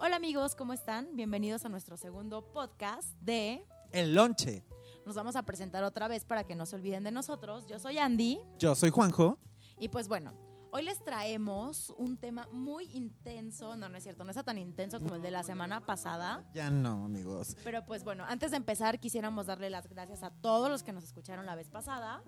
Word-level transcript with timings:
Hola 0.00 0.16
amigos, 0.16 0.54
¿cómo 0.54 0.72
están? 0.72 1.08
Bienvenidos 1.16 1.64
a 1.64 1.68
nuestro 1.68 1.96
segundo 1.96 2.52
podcast 2.52 3.08
de 3.20 3.66
El 3.90 4.14
lonche. 4.14 4.64
Nos 5.04 5.16
vamos 5.16 5.34
a 5.34 5.42
presentar 5.42 5.82
otra 5.82 6.06
vez 6.06 6.24
para 6.24 6.44
que 6.44 6.54
no 6.54 6.66
se 6.66 6.76
olviden 6.76 7.02
de 7.02 7.10
nosotros. 7.10 7.66
Yo 7.66 7.78
soy 7.80 7.98
Andy 7.98 8.38
Yo 8.58 8.74
soy 8.74 8.90
Juanjo. 8.90 9.38
y 9.78 9.88
pues 9.88 10.06
bueno, 10.06 10.34
hoy 10.70 10.84
les 10.84 11.02
traemos 11.02 11.92
un 11.98 12.16
tema 12.16 12.46
muy 12.52 12.84
intenso. 12.92 13.76
No, 13.76 13.88
no 13.88 13.96
es 13.96 14.04
cierto, 14.04 14.22
no 14.22 14.30
está 14.30 14.44
tan 14.44 14.58
intenso 14.58 15.00
como 15.00 15.16
el 15.16 15.22
de 15.22 15.32
la 15.32 15.42
semana 15.42 15.84
pasada. 15.84 16.48
Ya 16.54 16.70
no, 16.70 17.06
amigos. 17.06 17.56
Pero 17.64 17.84
pues 17.84 18.04
bueno, 18.04 18.24
antes 18.28 18.52
de 18.52 18.56
empezar 18.56 19.00
quisiéramos 19.00 19.46
darle 19.46 19.68
las 19.68 19.88
gracias 19.88 20.22
a 20.22 20.30
todos 20.30 20.70
los 20.70 20.84
que 20.84 20.92
nos 20.92 21.02
escucharon 21.02 21.44
la 21.44 21.56
vez 21.56 21.70
pasada. 21.70 22.22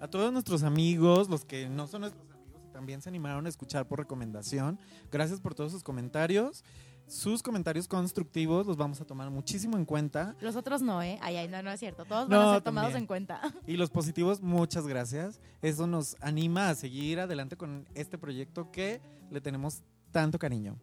A 0.00 0.06
todos 0.06 0.32
nuestros 0.32 0.62
amigos, 0.62 1.28
los 1.28 1.44
que 1.44 1.68
no 1.68 1.88
son 1.88 2.02
nuestros 2.02 2.22
amigos 2.30 2.62
y 2.64 2.70
también 2.70 3.02
se 3.02 3.08
animaron 3.08 3.46
a 3.46 3.48
escuchar 3.48 3.88
por 3.88 3.98
recomendación. 3.98 4.78
Gracias 5.10 5.40
por 5.40 5.56
todos 5.56 5.72
sus 5.72 5.82
comentarios. 5.82 6.62
Sus 7.08 7.42
comentarios 7.42 7.88
constructivos 7.88 8.66
los 8.66 8.76
vamos 8.76 9.00
a 9.00 9.04
tomar 9.06 9.30
muchísimo 9.30 9.76
en 9.78 9.84
cuenta. 9.86 10.36
Los 10.40 10.56
otros 10.56 10.82
no, 10.82 11.02
¿eh? 11.02 11.18
Ay, 11.22 11.36
ay, 11.36 11.48
no, 11.48 11.62
no 11.62 11.70
es 11.70 11.80
cierto. 11.80 12.04
Todos 12.04 12.28
No, 12.28 12.38
van 12.38 12.48
a 12.48 12.52
ser 12.54 12.62
tomados 12.62 12.88
también. 12.92 13.02
en 13.04 13.06
cuenta. 13.06 13.40
Y 13.66 13.76
los 13.78 13.88
positivos, 13.90 14.42
muchas 14.42 14.86
gracias. 14.86 15.40
Eso 15.62 15.86
nos 15.86 16.16
anima 16.20 16.68
a 16.68 16.74
seguir 16.74 17.18
adelante 17.20 17.56
con 17.56 17.88
este 17.94 18.18
proyecto 18.18 18.70
que 18.70 19.00
le 19.30 19.40
tenemos 19.40 19.82
tanto 20.12 20.38
cariño. 20.38 20.76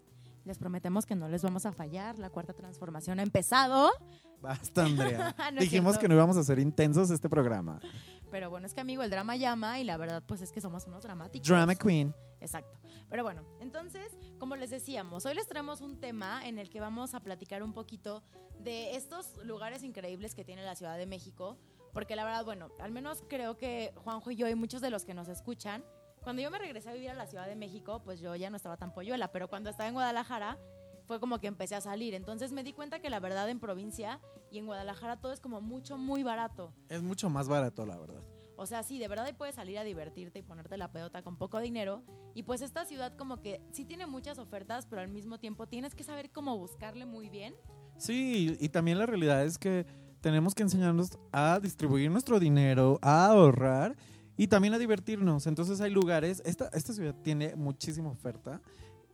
Les 0.46 0.58
prometemos 0.58 1.06
que 1.06 1.16
no 1.16 1.28
les 1.28 1.42
vamos 1.44 1.66
a 1.66 1.72
fallar. 1.72 2.18
La 2.20 2.30
cuarta 2.30 2.54
transformación 2.54 3.20
ha 3.20 3.24
empezado. 3.24 3.92
Basta, 4.42 4.86
Andrea. 4.86 5.36
No 5.54 5.62
Dijimos 5.62 5.94
cierto. 5.94 6.02
que 6.02 6.08
no 6.10 6.16
íbamos 6.16 6.38
a 6.38 6.44
ser 6.44 6.60
intensos 6.60 7.10
este 7.10 7.30
programa. 7.30 7.80
Pero 8.36 8.50
bueno, 8.50 8.68
es 8.68 8.74
que 8.74 8.82
amigo, 8.82 9.02
el 9.02 9.10
drama 9.10 9.38
llama 9.38 9.80
y 9.80 9.86
la 9.86 9.96
verdad 9.96 10.22
pues 10.28 10.42
es 10.42 10.52
que 10.52 10.60
somos 10.60 10.86
unos 10.88 11.04
dramáticos. 11.04 11.48
Drama 11.48 11.74
Queen. 11.74 12.14
Exacto. 12.42 12.78
Pero 13.10 13.24
bueno, 13.24 13.46
entonces, 13.62 14.12
como 14.40 14.58
les 14.58 14.72
decíamos, 14.72 15.26
hoy 15.26 15.36
les 15.36 15.48
traemos 15.48 15.80
un 15.80 16.02
tema 16.02 16.46
en 16.46 16.60
el 16.60 16.70
que 16.70 16.82
vamos 16.82 17.16
a 17.16 17.22
platicar 17.22 17.64
un 17.64 17.72
poquito 17.72 18.24
de 18.60 18.98
estos 18.98 19.38
lugares 19.46 19.84
increíbles 19.84 20.36
que 20.36 20.44
tiene 20.44 20.66
la 20.66 20.76
Ciudad 20.76 20.98
de 20.98 21.06
México. 21.06 21.58
Porque 21.94 22.18
la 22.18 22.26
verdad, 22.26 22.44
bueno, 22.44 22.72
al 22.82 22.92
menos 22.92 23.24
creo 23.30 23.56
que 23.56 23.94
Juanjo 24.04 24.32
y 24.32 24.36
yo 24.36 24.50
y 24.50 24.56
muchos 24.56 24.82
de 24.82 24.90
los 24.90 25.06
que 25.06 25.14
nos 25.14 25.30
escuchan, 25.30 25.86
cuando 26.22 26.42
yo 26.42 26.52
me 26.52 26.60
regresé 26.60 26.90
a 26.90 26.94
vivir 26.94 27.12
a 27.12 27.14
la 27.14 27.28
Ciudad 27.28 27.48
de 27.48 27.56
México, 27.56 28.02
pues 28.04 28.20
yo 28.20 28.36
ya 28.36 28.50
no 28.50 28.58
estaba 28.58 28.76
tan 28.76 28.94
polluela, 28.94 29.32
pero 29.32 29.48
cuando 29.48 29.70
estaba 29.70 29.88
en 29.88 29.94
Guadalajara 29.94 30.60
fue 31.06 31.20
como 31.20 31.40
que 31.40 31.48
empecé 31.48 31.76
a 31.76 31.82
salir. 31.82 32.14
Entonces 32.14 32.52
me 32.52 32.64
di 32.64 32.74
cuenta 32.74 33.00
que 33.00 33.10
la 33.10 33.20
verdad 33.20 33.50
en 33.50 33.60
provincia 33.60 34.20
y 34.52 34.60
en 34.60 34.66
Guadalajara 34.66 35.20
todo 35.20 35.32
es 35.32 35.40
como 35.40 35.62
mucho, 35.62 35.98
muy 35.98 36.24
barato. 36.24 36.74
Es 36.90 37.02
mucho 37.02 37.30
más 37.30 37.48
barato, 37.48 37.86
la 37.86 37.98
verdad. 37.98 38.24
O 38.58 38.66
sea, 38.66 38.84
sí, 38.84 39.00
de 39.00 39.08
verdad 39.08 39.26
ahí 39.26 39.34
puedes 39.34 39.56
salir 39.56 39.78
a 39.78 39.84
divertirte 39.84 40.40
y 40.40 40.42
ponerte 40.42 40.78
la 40.78 40.92
pedota 40.92 41.22
con 41.22 41.38
poco 41.38 41.60
dinero. 41.60 42.04
Y 42.34 42.44
pues 42.44 42.62
esta 42.62 42.86
ciudad 42.86 43.16
como 43.16 43.42
que 43.42 43.62
sí 43.72 43.86
tiene 43.86 44.08
muchas 44.08 44.40
ofertas, 44.40 44.86
pero 44.86 45.02
al 45.02 45.10
mismo 45.10 45.40
tiempo 45.40 45.68
tienes 45.68 45.94
que 45.94 46.04
saber 46.04 46.32
cómo 46.32 46.58
buscarle 46.58 47.06
muy 47.06 47.30
bien. 47.30 47.54
Sí, 47.98 48.58
y 48.60 48.70
también 48.70 48.98
la 48.98 49.06
realidad 49.06 49.44
es 49.44 49.58
que 49.58 49.86
tenemos 50.22 50.56
que 50.56 50.64
enseñarnos 50.64 51.18
a 51.32 51.60
distribuir 51.62 52.10
nuestro 52.10 52.40
dinero, 52.40 52.98
a 53.02 53.28
ahorrar 53.28 53.96
y 54.38 54.48
también 54.48 54.74
a 54.74 54.80
divertirnos. 54.80 55.48
Entonces 55.48 55.82
hay 55.82 55.92
lugares, 55.92 56.42
esta, 56.46 56.70
esta 56.74 56.94
ciudad 56.94 57.16
tiene 57.22 57.56
muchísima 57.56 58.10
oferta 58.10 58.62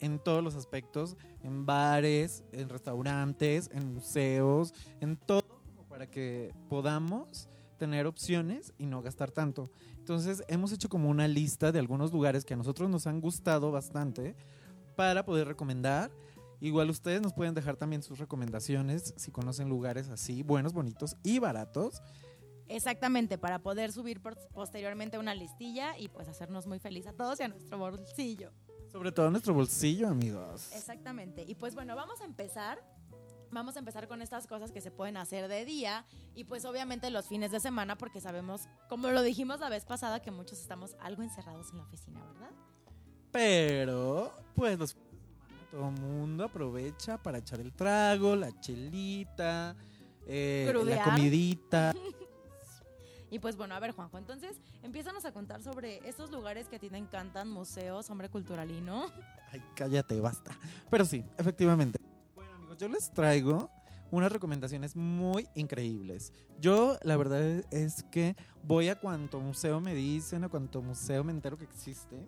en 0.01 0.19
todos 0.19 0.43
los 0.43 0.55
aspectos, 0.55 1.15
en 1.43 1.65
bares, 1.65 2.43
en 2.51 2.67
restaurantes, 2.67 3.69
en 3.73 3.93
museos, 3.93 4.73
en 4.99 5.15
todo, 5.15 5.43
como 5.65 5.87
para 5.87 6.07
que 6.09 6.53
podamos 6.67 7.47
tener 7.77 8.05
opciones 8.05 8.73
y 8.77 8.85
no 8.85 9.01
gastar 9.01 9.31
tanto. 9.31 9.71
Entonces 9.97 10.43
hemos 10.47 10.71
hecho 10.71 10.89
como 10.89 11.09
una 11.09 11.27
lista 11.27 11.71
de 11.71 11.79
algunos 11.79 12.11
lugares 12.11 12.45
que 12.45 12.53
a 12.53 12.57
nosotros 12.57 12.89
nos 12.89 13.07
han 13.07 13.21
gustado 13.21 13.71
bastante 13.71 14.35
para 14.95 15.25
poder 15.25 15.47
recomendar. 15.47 16.11
Igual 16.59 16.91
ustedes 16.91 17.21
nos 17.21 17.33
pueden 17.33 17.55
dejar 17.55 17.77
también 17.77 18.03
sus 18.03 18.19
recomendaciones 18.19 19.15
si 19.17 19.31
conocen 19.31 19.69
lugares 19.69 20.09
así, 20.09 20.43
buenos, 20.43 20.73
bonitos 20.73 21.15
y 21.23 21.39
baratos. 21.39 22.03
Exactamente, 22.67 23.37
para 23.37 23.59
poder 23.59 23.91
subir 23.91 24.21
posteriormente 24.53 25.17
una 25.17 25.35
listilla 25.35 25.97
y 25.97 26.07
pues 26.07 26.29
hacernos 26.29 26.67
muy 26.67 26.79
feliz 26.79 27.07
a 27.07 27.13
todos 27.13 27.39
y 27.39 27.43
a 27.43 27.47
nuestro 27.47 27.77
bolsillo. 27.77 28.51
Sobre 28.91 29.11
todo 29.11 29.31
nuestro 29.31 29.53
bolsillo, 29.53 30.09
amigos. 30.09 30.69
Exactamente. 30.73 31.45
Y 31.47 31.55
pues 31.55 31.75
bueno, 31.75 31.95
vamos 31.95 32.21
a 32.21 32.25
empezar. 32.25 32.83
Vamos 33.51 33.75
a 33.75 33.79
empezar 33.79 34.07
con 34.07 34.21
estas 34.21 34.47
cosas 34.47 34.71
que 34.71 34.79
se 34.79 34.91
pueden 34.91 35.17
hacer 35.17 35.49
de 35.49 35.65
día 35.65 36.05
y 36.35 36.45
pues 36.45 36.63
obviamente 36.63 37.09
los 37.09 37.27
fines 37.27 37.51
de 37.51 37.59
semana 37.59 37.97
porque 37.97 38.21
sabemos, 38.21 38.69
como 38.87 39.09
lo 39.09 39.21
dijimos 39.23 39.59
la 39.59 39.67
vez 39.67 39.83
pasada, 39.83 40.21
que 40.21 40.31
muchos 40.31 40.59
estamos 40.59 40.95
algo 41.01 41.21
encerrados 41.21 41.69
en 41.71 41.77
la 41.77 41.83
oficina, 41.83 42.21
¿verdad? 42.31 42.51
Pero, 43.33 44.31
pues 44.55 44.79
los 44.79 44.95
todo 45.71 45.87
el 45.87 46.01
mundo 46.01 46.43
aprovecha 46.43 47.17
para 47.17 47.37
echar 47.37 47.61
el 47.61 47.71
trago, 47.71 48.35
la 48.35 48.57
chelita, 48.59 49.75
eh, 50.27 50.71
la 50.85 51.03
comidita. 51.03 51.93
Y 53.31 53.39
pues 53.39 53.55
bueno, 53.55 53.73
a 53.73 53.79
ver 53.79 53.93
Juanjo, 53.93 54.17
entonces 54.17 54.59
empiézanos 54.83 55.23
a 55.23 55.31
contar 55.31 55.63
sobre 55.63 56.07
estos 56.07 56.31
lugares 56.31 56.67
que 56.67 56.75
a 56.75 56.79
ti 56.79 56.89
te 56.89 56.97
encantan, 56.97 57.49
museos, 57.49 58.09
hombre 58.09 58.27
culturalino. 58.29 59.05
Ay, 59.51 59.63
cállate, 59.73 60.19
basta. 60.19 60.51
Pero 60.89 61.05
sí, 61.05 61.23
efectivamente. 61.37 61.97
Bueno, 62.35 62.53
amigos, 62.55 62.77
yo 62.77 62.89
les 62.89 63.09
traigo 63.11 63.71
unas 64.11 64.31
recomendaciones 64.33 64.97
muy 64.97 65.47
increíbles. 65.55 66.33
Yo, 66.59 66.97
la 67.03 67.15
verdad 67.15 67.63
es 67.71 68.03
que 68.11 68.35
voy 68.63 68.89
a 68.89 68.99
cuanto 68.99 69.39
museo 69.39 69.79
me 69.79 69.95
dicen, 69.95 70.43
a 70.43 70.49
cuanto 70.49 70.81
museo 70.81 71.23
me 71.23 71.31
entero 71.31 71.57
que 71.57 71.63
existe. 71.63 72.27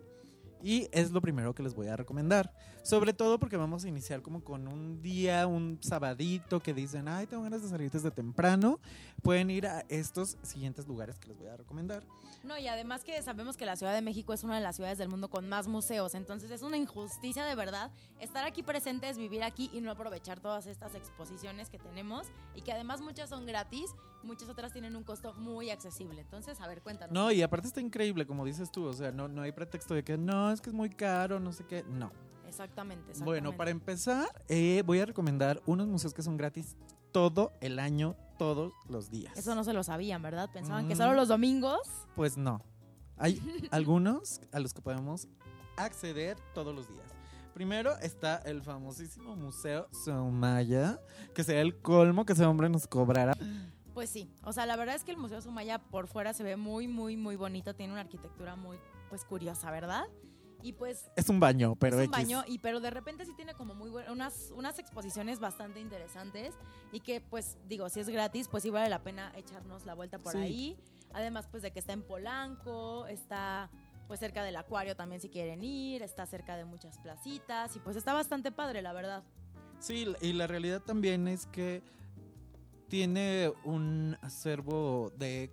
Y 0.64 0.88
es 0.92 1.10
lo 1.10 1.20
primero 1.20 1.54
que 1.54 1.62
les 1.62 1.74
voy 1.74 1.88
a 1.88 1.96
recomendar. 1.96 2.50
Sobre 2.82 3.12
todo 3.12 3.38
porque 3.38 3.58
vamos 3.58 3.84
a 3.84 3.88
iniciar 3.88 4.22
como 4.22 4.42
con 4.42 4.66
un 4.66 5.02
día, 5.02 5.46
un 5.46 5.78
sabadito 5.82 6.60
que 6.60 6.72
dicen, 6.72 7.06
ay, 7.06 7.26
tengo 7.26 7.42
ganas 7.42 7.62
de 7.62 7.68
salir 7.68 7.90
desde 7.90 8.10
temprano. 8.10 8.80
Pueden 9.22 9.50
ir 9.50 9.66
a 9.66 9.84
estos 9.90 10.38
siguientes 10.42 10.88
lugares 10.88 11.18
que 11.18 11.28
les 11.28 11.38
voy 11.38 11.48
a 11.48 11.56
recomendar. 11.58 12.02
No, 12.44 12.56
y 12.56 12.66
además 12.66 13.04
que 13.04 13.20
sabemos 13.22 13.58
que 13.58 13.66
la 13.66 13.76
Ciudad 13.76 13.94
de 13.94 14.00
México 14.00 14.32
es 14.32 14.42
una 14.42 14.56
de 14.56 14.62
las 14.62 14.76
ciudades 14.76 14.96
del 14.96 15.10
mundo 15.10 15.28
con 15.28 15.48
más 15.48 15.68
museos, 15.68 16.14
entonces 16.14 16.50
es 16.50 16.62
una 16.62 16.76
injusticia 16.76 17.44
de 17.44 17.54
verdad 17.54 17.90
estar 18.20 18.44
aquí 18.44 18.62
presentes, 18.62 19.16
vivir 19.16 19.42
aquí 19.42 19.70
y 19.72 19.80
no 19.80 19.90
aprovechar 19.90 20.40
todas 20.40 20.66
estas 20.66 20.94
exposiciones 20.94 21.70
que 21.70 21.78
tenemos 21.78 22.26
y 22.54 22.62
que 22.62 22.72
además 22.72 23.00
muchas 23.00 23.30
son 23.30 23.46
gratis, 23.46 23.94
muchas 24.24 24.48
otras 24.48 24.72
tienen 24.72 24.96
un 24.96 25.04
costo 25.04 25.34
muy 25.34 25.70
accesible. 25.70 26.20
Entonces, 26.20 26.60
a 26.60 26.66
ver, 26.66 26.82
cuéntanos. 26.82 27.12
No, 27.14 27.30
y 27.30 27.42
aparte 27.42 27.68
está 27.68 27.80
increíble, 27.80 28.26
como 28.26 28.44
dices 28.44 28.70
tú. 28.72 28.84
O 28.86 28.92
sea, 28.92 29.12
no, 29.12 29.28
no 29.28 29.42
hay 29.42 29.52
pretexto 29.52 29.94
de 29.94 30.02
que 30.04 30.16
no, 30.18 30.50
es 30.50 30.60
que 30.60 30.70
es 30.70 30.74
muy 30.74 30.90
caro, 30.90 31.38
no 31.40 31.52
sé 31.52 31.64
qué. 31.66 31.82
No. 31.84 32.10
Exactamente, 32.46 33.10
exactamente. 33.10 33.24
Bueno, 33.24 33.56
para 33.56 33.70
empezar, 33.70 34.28
eh, 34.48 34.82
voy 34.86 35.00
a 35.00 35.06
recomendar 35.06 35.60
unos 35.66 35.86
museos 35.88 36.14
que 36.14 36.22
son 36.22 36.36
gratis 36.36 36.76
todo 37.12 37.52
el 37.60 37.78
año, 37.78 38.16
todos 38.38 38.72
los 38.88 39.10
días. 39.10 39.36
Eso 39.36 39.54
no 39.54 39.64
se 39.64 39.72
lo 39.72 39.82
sabían, 39.82 40.22
¿verdad? 40.22 40.50
Pensaban 40.52 40.86
que 40.88 40.94
Mm. 40.94 40.98
solo 40.98 41.14
los 41.14 41.28
domingos. 41.28 41.80
Pues 42.14 42.36
no. 42.36 42.60
Hay 43.16 43.40
algunos 43.72 44.40
a 44.52 44.60
los 44.60 44.72
que 44.74 44.82
podemos 44.82 45.28
acceder 45.76 46.36
todos 46.54 46.74
los 46.74 46.88
días. 46.88 47.04
Primero 47.54 47.96
está 47.98 48.36
el 48.38 48.62
famosísimo 48.62 49.36
Museo 49.36 49.88
Sumaya, 50.04 51.00
que 51.34 51.44
sea 51.44 51.60
el 51.60 51.80
colmo 51.80 52.24
que 52.24 52.32
ese 52.32 52.44
hombre 52.44 52.68
nos 52.68 52.86
cobrara. 52.88 53.36
Pues 53.94 54.10
sí, 54.10 54.28
o 54.42 54.52
sea, 54.52 54.66
la 54.66 54.74
verdad 54.76 54.96
es 54.96 55.04
que 55.04 55.12
el 55.12 55.16
Museo 55.16 55.40
Sumaya 55.40 55.78
por 55.78 56.08
fuera 56.08 56.32
se 56.34 56.42
ve 56.42 56.56
muy, 56.56 56.88
muy, 56.88 57.16
muy 57.16 57.36
bonito, 57.36 57.74
tiene 57.74 57.92
una 57.92 58.02
arquitectura 58.02 58.56
muy, 58.56 58.76
pues 59.08 59.24
curiosa, 59.24 59.70
¿verdad? 59.70 60.04
Y 60.62 60.72
pues 60.72 61.10
Es 61.14 61.28
un 61.28 61.38
baño, 61.40 61.76
pero 61.76 61.96
es 62.00 62.08
un 62.08 62.14
X. 62.14 62.24
baño, 62.24 62.42
y 62.48 62.58
pero 62.58 62.80
de 62.80 62.90
repente 62.90 63.24
sí 63.24 63.32
tiene 63.36 63.54
como 63.54 63.74
muy 63.74 63.90
buenas, 63.90 64.10
unas, 64.10 64.50
unas 64.56 64.78
exposiciones 64.78 65.38
bastante 65.38 65.78
interesantes 65.78 66.54
y 66.90 67.00
que 67.00 67.20
pues 67.20 67.56
digo, 67.68 67.88
si 67.88 68.00
es 68.00 68.08
gratis, 68.08 68.48
pues 68.48 68.62
sí 68.64 68.70
vale 68.70 68.88
la 68.88 69.02
pena 69.02 69.30
echarnos 69.36 69.84
la 69.86 69.94
vuelta 69.94 70.18
por 70.18 70.32
Sí. 70.32 70.38
ahí. 70.38 70.76
Además 71.12 71.46
pues 71.48 71.62
de 71.62 71.70
que 71.70 71.78
está 71.78 71.92
en 71.92 72.02
Polanco, 72.02 73.06
está 73.06 73.70
pues 74.08 74.18
cerca 74.20 74.42
del 74.42 74.56
acuario 74.56 74.96
también 74.96 75.20
si 75.20 75.28
quieren 75.28 75.62
ir, 75.62 76.02
está 76.02 76.26
cerca 76.26 76.56
de 76.56 76.64
muchas 76.64 76.98
placitas 76.98 77.76
y 77.76 77.78
pues 77.78 77.94
está 77.96 78.12
bastante 78.12 78.50
padre, 78.50 78.82
la 78.82 78.92
verdad. 78.92 79.22
Sí, 79.78 80.06
y 80.20 80.32
la 80.32 80.46
realidad 80.46 80.80
también 80.80 81.28
es 81.28 81.46
que 81.46 81.82
tiene 82.88 83.52
un 83.64 84.16
acervo 84.22 85.12
de, 85.18 85.50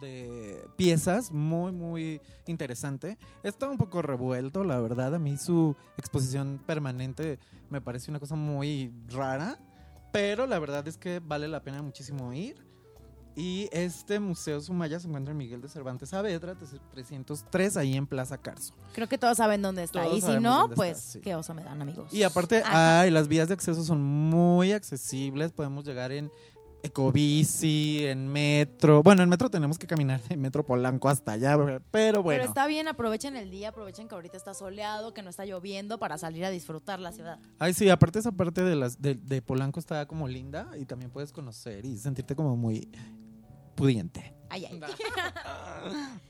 de 0.00 0.64
piezas 0.76 1.32
muy, 1.32 1.72
muy 1.72 2.20
interesante. 2.46 3.18
Está 3.42 3.68
un 3.68 3.78
poco 3.78 4.02
revuelto, 4.02 4.64
la 4.64 4.80
verdad. 4.80 5.14
A 5.14 5.18
mí 5.18 5.36
su 5.36 5.76
exposición 5.96 6.60
permanente 6.66 7.38
me 7.68 7.80
parece 7.80 8.10
una 8.10 8.20
cosa 8.20 8.36
muy 8.36 8.92
rara, 9.08 9.58
pero 10.12 10.46
la 10.46 10.58
verdad 10.58 10.86
es 10.88 10.96
que 10.96 11.20
vale 11.20 11.48
la 11.48 11.62
pena 11.62 11.82
muchísimo 11.82 12.32
ir. 12.32 12.64
Y 13.36 13.68
este 13.72 14.18
Museo 14.18 14.60
Sumaya 14.60 14.98
se 14.98 15.06
encuentra 15.06 15.32
en 15.32 15.38
Miguel 15.38 15.60
de 15.60 15.68
Cervantes 15.68 16.10
Saavedra, 16.10 16.56
303, 16.92 17.76
ahí 17.76 17.96
en 17.96 18.06
Plaza 18.06 18.38
Carso. 18.38 18.74
Creo 18.92 19.08
que 19.08 19.18
todos 19.18 19.36
saben 19.36 19.62
dónde 19.62 19.82
está 19.84 20.02
Todos 20.02 20.18
y 20.18 20.20
si 20.20 20.40
no, 20.40 20.68
pues 20.74 20.98
está, 20.98 21.12
sí. 21.12 21.20
qué 21.20 21.34
oso 21.34 21.54
me 21.54 21.62
dan 21.62 21.80
amigos. 21.80 22.12
Y 22.12 22.22
aparte, 22.24 22.58
Ajá. 22.64 23.00
ay, 23.02 23.10
las 23.10 23.28
vías 23.28 23.48
de 23.48 23.54
acceso 23.54 23.82
son 23.84 24.02
muy 24.02 24.72
accesibles. 24.72 25.52
Podemos 25.52 25.84
llegar 25.84 26.12
en 26.12 26.30
ecobici, 26.82 28.06
en 28.06 28.28
metro. 28.28 29.02
Bueno, 29.02 29.22
en 29.22 29.28
metro 29.28 29.50
tenemos 29.50 29.78
que 29.78 29.86
caminar 29.86 30.22
de 30.22 30.36
Metro 30.36 30.64
Polanco 30.64 31.08
hasta 31.08 31.32
allá, 31.32 31.56
pero 31.90 32.22
bueno. 32.22 32.40
Pero 32.40 32.48
está 32.48 32.66
bien, 32.66 32.88
aprovechen 32.88 33.36
el 33.36 33.50
día, 33.50 33.68
aprovechen 33.68 34.08
que 34.08 34.14
ahorita 34.14 34.36
está 34.36 34.54
soleado, 34.54 35.14
que 35.14 35.22
no 35.22 35.30
está 35.30 35.44
lloviendo 35.44 35.98
para 35.98 36.18
salir 36.18 36.44
a 36.44 36.50
disfrutar 36.50 37.00
la 37.00 37.12
ciudad. 37.12 37.38
Ay, 37.58 37.74
sí, 37.74 37.88
aparte 37.88 38.18
esa 38.18 38.32
parte 38.32 38.62
de, 38.62 38.76
las, 38.76 39.00
de, 39.00 39.14
de 39.14 39.42
Polanco 39.42 39.80
está 39.80 40.06
como 40.06 40.28
linda 40.28 40.70
y 40.78 40.84
también 40.84 41.10
puedes 41.10 41.32
conocer 41.32 41.84
y 41.84 41.98
sentirte 41.98 42.34
como 42.34 42.56
muy 42.56 42.88
pudiente. 43.74 44.34
Ay, 44.48 44.66
ay. 44.66 44.80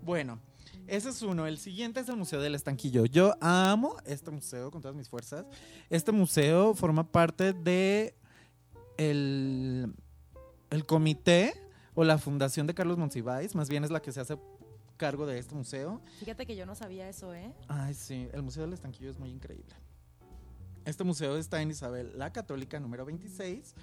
Bueno, 0.00 0.40
ese 0.86 1.10
es 1.10 1.20
uno. 1.20 1.46
El 1.46 1.58
siguiente 1.58 2.00
es 2.00 2.08
el 2.08 2.16
Museo 2.16 2.40
del 2.40 2.54
Estanquillo. 2.54 3.04
Yo 3.04 3.34
amo 3.42 3.96
este 4.06 4.30
museo 4.30 4.70
con 4.70 4.80
todas 4.80 4.96
mis 4.96 5.06
fuerzas. 5.06 5.44
Este 5.90 6.12
museo 6.12 6.72
forma 6.74 7.12
parte 7.12 7.52
de 7.52 8.14
el, 8.98 9.94
el 10.70 10.84
comité 10.84 11.54
o 11.94 12.04
la 12.04 12.18
fundación 12.18 12.66
de 12.66 12.74
Carlos 12.74 12.98
Monsiváis. 12.98 13.54
Más 13.54 13.70
bien 13.70 13.84
es 13.84 13.90
la 13.90 14.02
que 14.02 14.12
se 14.12 14.20
hace 14.20 14.36
cargo 14.98 15.26
de 15.26 15.38
este 15.38 15.54
museo. 15.54 16.02
Fíjate 16.18 16.44
que 16.44 16.54
yo 16.56 16.66
no 16.66 16.74
sabía 16.74 17.08
eso, 17.08 17.32
¿eh? 17.32 17.54
Ay, 17.68 17.94
sí, 17.94 18.28
el 18.32 18.42
Museo 18.42 18.64
del 18.64 18.74
Estanquillo 18.74 19.10
es 19.10 19.18
muy 19.18 19.30
increíble. 19.30 19.74
Este 20.84 21.04
museo 21.04 21.36
está 21.36 21.60
en 21.62 21.70
Isabel 21.70 22.12
la 22.18 22.32
Católica 22.32 22.80
número 22.80 23.04
26 23.04 23.74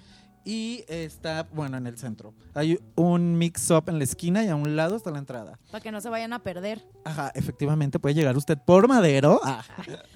y 0.46 0.84
está, 0.86 1.48
bueno, 1.52 1.76
en 1.76 1.88
el 1.88 1.98
centro. 1.98 2.32
Hay 2.54 2.78
un 2.94 3.36
mix-up 3.36 3.88
en 3.88 3.98
la 3.98 4.04
esquina 4.04 4.44
y 4.44 4.48
a 4.48 4.54
un 4.54 4.76
lado 4.76 4.94
está 4.94 5.10
la 5.10 5.18
entrada. 5.18 5.58
Para 5.72 5.82
que 5.82 5.90
no 5.90 6.00
se 6.00 6.08
vayan 6.08 6.32
a 6.32 6.38
perder. 6.44 6.86
Ajá, 7.04 7.32
efectivamente 7.34 7.98
puede 7.98 8.14
llegar 8.14 8.36
usted 8.36 8.56
por 8.64 8.86
Madero. 8.86 9.40
Ah, 9.42 9.64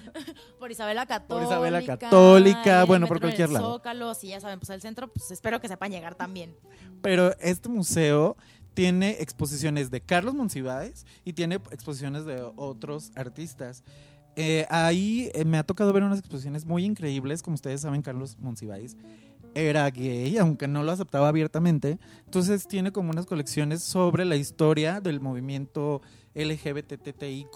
Por 0.59 0.71
Isabela 0.71 1.05
Católica. 1.05 1.47
Isabela 1.49 1.97
Católica, 1.97 2.85
bueno, 2.85 3.07
por 3.07 3.19
cualquier 3.19 3.49
lado. 3.49 3.73
Zócalo, 3.73 4.13
si 4.13 4.27
ya 4.29 4.39
saben, 4.39 4.59
pues 4.59 4.69
el 4.69 4.81
centro, 4.81 5.11
pues 5.11 5.31
espero 5.31 5.59
que 5.59 5.67
sepan 5.67 5.91
llegar 5.91 6.15
también. 6.15 6.55
pero 7.01 7.37
este 7.39 7.67
museo 7.67 8.37
tiene 8.73 9.17
exposiciones 9.19 9.91
de 9.91 9.99
Carlos 9.99 10.33
Monsiváis 10.33 11.05
y 11.25 11.33
tiene 11.33 11.55
exposiciones 11.55 12.25
de 12.25 12.41
otros 12.55 13.11
artistas. 13.15 13.83
Eh, 14.37 14.65
ahí 14.69 15.29
eh, 15.33 15.43
me 15.43 15.57
ha 15.57 15.63
tocado 15.63 15.91
ver 15.91 16.03
unas 16.03 16.19
exposiciones 16.19 16.65
muy 16.65 16.85
increíbles. 16.85 17.41
Como 17.43 17.55
ustedes 17.55 17.81
saben, 17.81 18.01
Carlos 18.01 18.37
Monsiváis 18.39 18.95
era 19.53 19.89
gay, 19.89 20.37
aunque 20.37 20.67
no 20.67 20.83
lo 20.83 20.91
aceptaba 20.91 21.27
abiertamente. 21.27 21.99
Entonces 22.25 22.67
tiene 22.67 22.91
como 22.91 23.11
unas 23.11 23.25
colecciones 23.25 23.83
sobre 23.83 24.25
la 24.25 24.35
historia 24.35 25.01
del 25.01 25.19
movimiento 25.19 26.01
LGBTTIQ, 26.33 27.55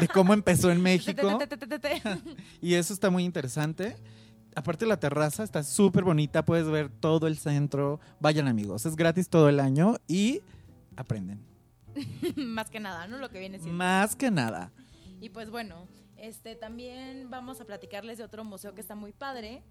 de 0.00 0.08
cómo 0.08 0.34
empezó 0.34 0.70
en 0.70 0.82
México. 0.82 1.38
Y 2.60 2.74
eso 2.74 2.92
está 2.92 3.10
muy 3.10 3.24
interesante. 3.24 3.96
Aparte 4.54 4.84
la 4.84 4.98
terraza 4.98 5.44
está 5.44 5.62
súper 5.62 6.04
bonita, 6.04 6.44
puedes 6.44 6.68
ver 6.68 6.88
todo 6.88 7.26
el 7.26 7.38
centro. 7.38 8.00
Vayan 8.20 8.48
amigos, 8.48 8.84
es 8.84 8.96
gratis 8.96 9.28
todo 9.28 9.48
el 9.48 9.60
año 9.60 9.96
y 10.08 10.42
aprenden. 10.96 11.40
Más 12.36 12.70
que 12.70 12.80
nada, 12.80 13.06
¿no? 13.06 13.18
Lo 13.18 13.30
que 13.30 13.38
viene 13.38 13.58
siendo. 13.58 13.76
Más 13.76 14.16
que 14.16 14.30
nada. 14.30 14.72
Y 15.20 15.30
pues 15.30 15.50
bueno, 15.50 15.86
este 16.16 16.56
también 16.56 17.30
vamos 17.30 17.60
a 17.60 17.64
platicarles 17.64 18.18
de 18.18 18.24
otro 18.24 18.44
museo 18.44 18.74
que 18.74 18.80
está 18.80 18.94
muy 18.94 19.12
padre. 19.12 19.62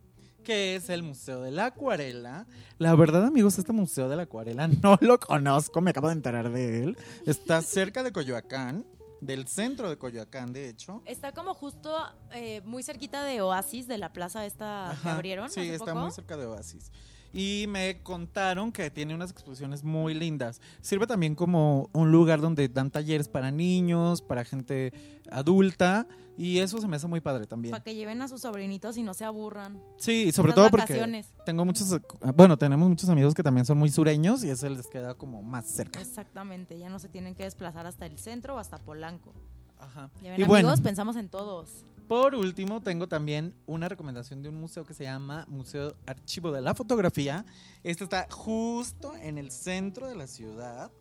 Que 0.44 0.76
es 0.76 0.90
el 0.90 1.04
Museo 1.04 1.42
de 1.42 1.52
la 1.52 1.66
Acuarela. 1.66 2.48
La 2.78 2.96
verdad, 2.96 3.26
amigos, 3.26 3.58
este 3.60 3.74
Museo 3.74 4.10
de 4.10 4.16
la 4.16 4.24
Acuarela 4.24 4.68
no 4.84 4.98
lo 5.02 5.20
conozco, 5.20 5.82
me 5.82 5.92
acabo 5.92 6.08
de 6.08 6.14
enterar 6.14 6.52
de 6.52 6.84
él. 6.84 6.98
Está 7.26 7.62
cerca 7.62 8.04
de 8.04 8.12
Coyoacán, 8.12 8.86
del 9.22 9.48
centro 9.48 9.90
de 9.90 9.98
Coyoacán, 9.98 10.54
de 10.54 10.70
hecho. 10.70 11.02
Está 11.06 11.32
como 11.34 11.54
justo 11.54 11.96
eh, 12.34 12.62
muy 12.66 12.84
cerquita 12.84 13.24
de 13.24 13.42
Oasis, 13.42 13.88
de 13.88 13.98
la 13.98 14.14
plaza 14.14 14.46
esta 14.46 14.98
que 15.04 15.10
abrieron. 15.10 15.50
Sí, 15.50 15.62
hace 15.62 15.74
está 15.74 15.94
poco. 15.94 16.00
muy 16.06 16.12
cerca 16.12 16.38
de 16.38 16.46
Oasis. 16.46 16.92
Y 17.34 17.66
me 17.70 18.02
contaron 18.02 18.72
que 18.72 18.90
tiene 18.90 19.14
unas 19.14 19.32
exposiciones 19.32 19.84
muy 19.84 20.14
lindas. 20.14 20.62
Sirve 20.82 21.06
también 21.08 21.36
como 21.36 21.90
un 21.94 22.12
lugar 22.12 22.42
donde 22.42 22.68
dan 22.68 22.90
talleres 22.92 23.28
para 23.28 23.52
niños, 23.52 24.22
para 24.22 24.44
gente 24.46 24.94
adulta. 25.32 26.08
Y 26.38 26.60
eso 26.60 26.80
se 26.80 26.88
me 26.88 26.96
hace 26.96 27.06
muy 27.06 27.20
padre 27.20 27.46
también. 27.48 27.72
Para 27.72 27.84
que 27.84 27.94
lleven 27.96 28.22
a 28.22 28.30
sus 28.30 28.42
sobrinitos 28.42 28.96
y 28.96 29.04
no 29.04 29.14
se 29.14 29.26
aburran. 29.26 29.84
Sí, 29.98 30.24
y 30.30 30.32
sobre 30.32 30.52
Estas 30.52 30.56
todo 30.64 30.72
porque 30.72 30.94
vacaciones. 30.94 31.34
tengo 31.46 31.66
muchos, 31.66 32.00
bueno, 32.34 32.58
tenemos 32.58 32.88
muchos 32.88 33.10
amigos 33.10 33.34
que 33.34 33.44
también 33.44 33.66
son 33.66 33.78
muy 33.78 33.90
sureños 33.90 34.42
y 34.46 34.50
eso 34.50 34.70
les 34.70 34.88
queda 34.88 35.16
como 35.16 35.44
más 35.44 35.66
cerca. 35.66 36.00
Exactamente, 36.00 36.80
ya 36.80 36.88
no 36.90 36.98
se 36.98 37.10
tienen 37.10 37.36
que 37.36 37.44
desplazar 37.44 37.86
hasta 37.88 38.06
el 38.06 38.18
centro 38.18 38.56
o 38.56 38.58
hasta 38.58 38.78
Polanco. 38.78 39.34
Ajá. 39.80 40.10
Ya 40.22 40.32
ven, 40.32 40.40
Y 40.42 40.44
amigos, 40.44 40.48
bueno, 40.48 40.74
pensamos 40.84 41.16
en 41.16 41.30
todos. 41.30 41.86
por 42.08 42.36
último, 42.36 42.82
tengo 42.82 43.08
también 43.08 43.54
una 43.66 43.88
recomendación 43.88 44.42
de 44.44 44.50
un 44.50 44.60
museo 44.60 44.86
que 44.86 44.94
se 44.94 45.04
llama 45.04 45.46
Museo 45.48 45.96
Archivo 46.06 46.52
de 46.52 46.62
la 46.62 46.74
Fotografía. 46.76 47.46
Este 47.84 48.04
está 48.04 48.28
justo 48.30 49.16
en 49.16 49.38
el 49.38 49.52
centro 49.52 50.08
de 50.08 50.16
la 50.16 50.28
ciudad. 50.28 50.92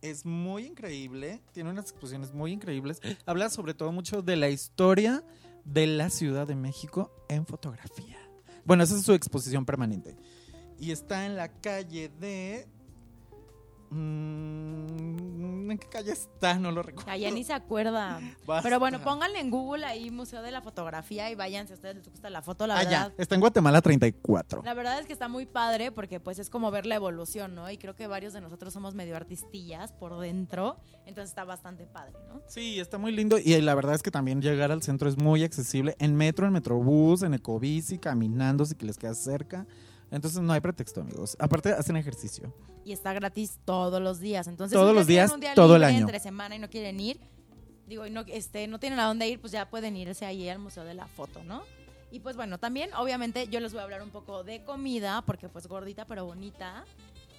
Es 0.00 0.24
muy 0.24 0.64
increíble, 0.64 1.42
tiene 1.52 1.70
unas 1.70 1.86
exposiciones 1.90 2.32
muy 2.32 2.52
increíbles. 2.52 3.00
Habla 3.26 3.50
sobre 3.50 3.74
todo 3.74 3.90
mucho 3.90 4.22
de 4.22 4.36
la 4.36 4.48
historia 4.48 5.24
de 5.64 5.86
la 5.88 6.08
Ciudad 6.08 6.46
de 6.46 6.54
México 6.54 7.10
en 7.28 7.44
fotografía. 7.44 8.16
Bueno, 8.64 8.84
esa 8.84 8.94
es 8.96 9.02
su 9.02 9.12
exposición 9.12 9.66
permanente. 9.66 10.16
Y 10.78 10.92
está 10.92 11.26
en 11.26 11.34
la 11.36 11.48
calle 11.48 12.08
de... 12.20 12.68
mm, 13.90 15.70
¿En 15.70 15.78
qué 15.78 15.86
calle 15.88 16.12
está? 16.12 16.58
No 16.58 16.70
lo 16.72 16.82
recuerdo. 16.82 17.14
Ya, 17.14 17.30
ni 17.30 17.44
se 17.44 17.52
acuerda. 17.52 18.20
Basta. 18.46 18.62
Pero 18.62 18.78
bueno, 18.78 19.00
pónganle 19.02 19.38
en 19.40 19.50
Google 19.50 19.84
ahí 19.84 20.10
Museo 20.10 20.40
de 20.40 20.50
la 20.50 20.62
Fotografía 20.62 21.30
y 21.30 21.34
vayan 21.34 21.66
si 21.66 21.72
a 21.72 21.76
ustedes 21.76 21.96
les 21.96 22.08
gusta 22.08 22.30
la 22.30 22.40
foto, 22.40 22.66
la 22.66 22.78
Ah, 22.78 22.82
ya. 22.84 22.90
verdad. 22.90 23.12
Está 23.18 23.34
en 23.34 23.40
Guatemala 23.42 23.82
34. 23.82 24.62
La 24.64 24.72
verdad 24.72 24.98
es 24.98 25.06
que 25.06 25.12
está 25.12 25.28
muy 25.28 25.44
padre 25.44 25.92
porque 25.92 26.20
pues 26.20 26.38
es 26.38 26.48
como 26.48 26.70
ver 26.70 26.86
la 26.86 26.94
evolución, 26.94 27.54
¿no? 27.54 27.70
Y 27.70 27.76
creo 27.76 27.94
que 27.94 28.06
varios 28.06 28.32
de 28.32 28.40
nosotros 28.40 28.72
somos 28.72 28.94
medio 28.94 29.14
artistillas 29.16 29.92
por 29.92 30.18
dentro, 30.18 30.78
entonces 31.04 31.30
está 31.30 31.44
bastante 31.44 31.86
padre, 31.86 32.14
¿no? 32.28 32.40
Sí, 32.46 32.80
está 32.80 32.96
muy 32.96 33.12
lindo 33.12 33.36
y 33.38 33.60
la 33.60 33.74
verdad 33.74 33.94
es 33.94 34.02
que 34.02 34.10
también 34.10 34.40
llegar 34.40 34.72
al 34.72 34.82
centro 34.82 35.08
es 35.08 35.18
muy 35.18 35.44
accesible 35.44 35.96
en 35.98 36.16
metro, 36.16 36.46
en 36.46 36.52
metrobús, 36.54 37.22
en 37.22 37.34
ecobici, 37.34 37.98
caminando 37.98 38.64
si 38.64 38.74
que 38.74 38.86
les 38.86 38.96
queda 38.96 39.14
cerca. 39.14 39.66
Entonces 40.10 40.40
no 40.40 40.54
hay 40.54 40.60
pretexto, 40.60 41.02
amigos. 41.02 41.36
Aparte 41.38 41.70
hacen 41.72 41.96
ejercicio. 41.96 42.54
Y 42.88 42.92
está 42.92 43.12
gratis 43.12 43.58
todos 43.66 44.00
los 44.00 44.18
días, 44.18 44.46
entonces 44.46 44.74
Todos 44.74 44.92
si 44.92 44.96
los 44.96 45.06
días, 45.06 45.30
un 45.30 45.40
día 45.40 45.52
todo 45.54 45.76
el 45.76 45.82
libre 45.82 45.94
año. 45.94 46.06
entre 46.06 46.20
semana 46.20 46.56
y 46.56 46.58
no 46.58 46.70
quieren 46.70 46.98
ir, 46.98 47.20
digo, 47.86 48.06
y 48.06 48.10
no 48.10 48.22
este 48.28 48.66
no 48.66 48.80
tienen 48.80 48.98
a 48.98 49.04
dónde 49.04 49.28
ir, 49.28 49.38
pues 49.42 49.52
ya 49.52 49.68
pueden 49.68 49.94
irse 49.94 50.24
ahí 50.24 50.48
al 50.48 50.58
Museo 50.58 50.84
de 50.84 50.94
la 50.94 51.06
Foto, 51.06 51.44
¿no? 51.44 51.64
Y 52.10 52.20
pues 52.20 52.36
bueno, 52.36 52.56
también 52.56 52.88
obviamente 52.94 53.46
yo 53.48 53.60
les 53.60 53.72
voy 53.72 53.80
a 53.80 53.84
hablar 53.84 54.00
un 54.02 54.08
poco 54.08 54.42
de 54.42 54.64
comida 54.64 55.20
porque 55.26 55.50
pues 55.50 55.66
gordita 55.66 56.06
pero 56.06 56.24
bonita. 56.24 56.86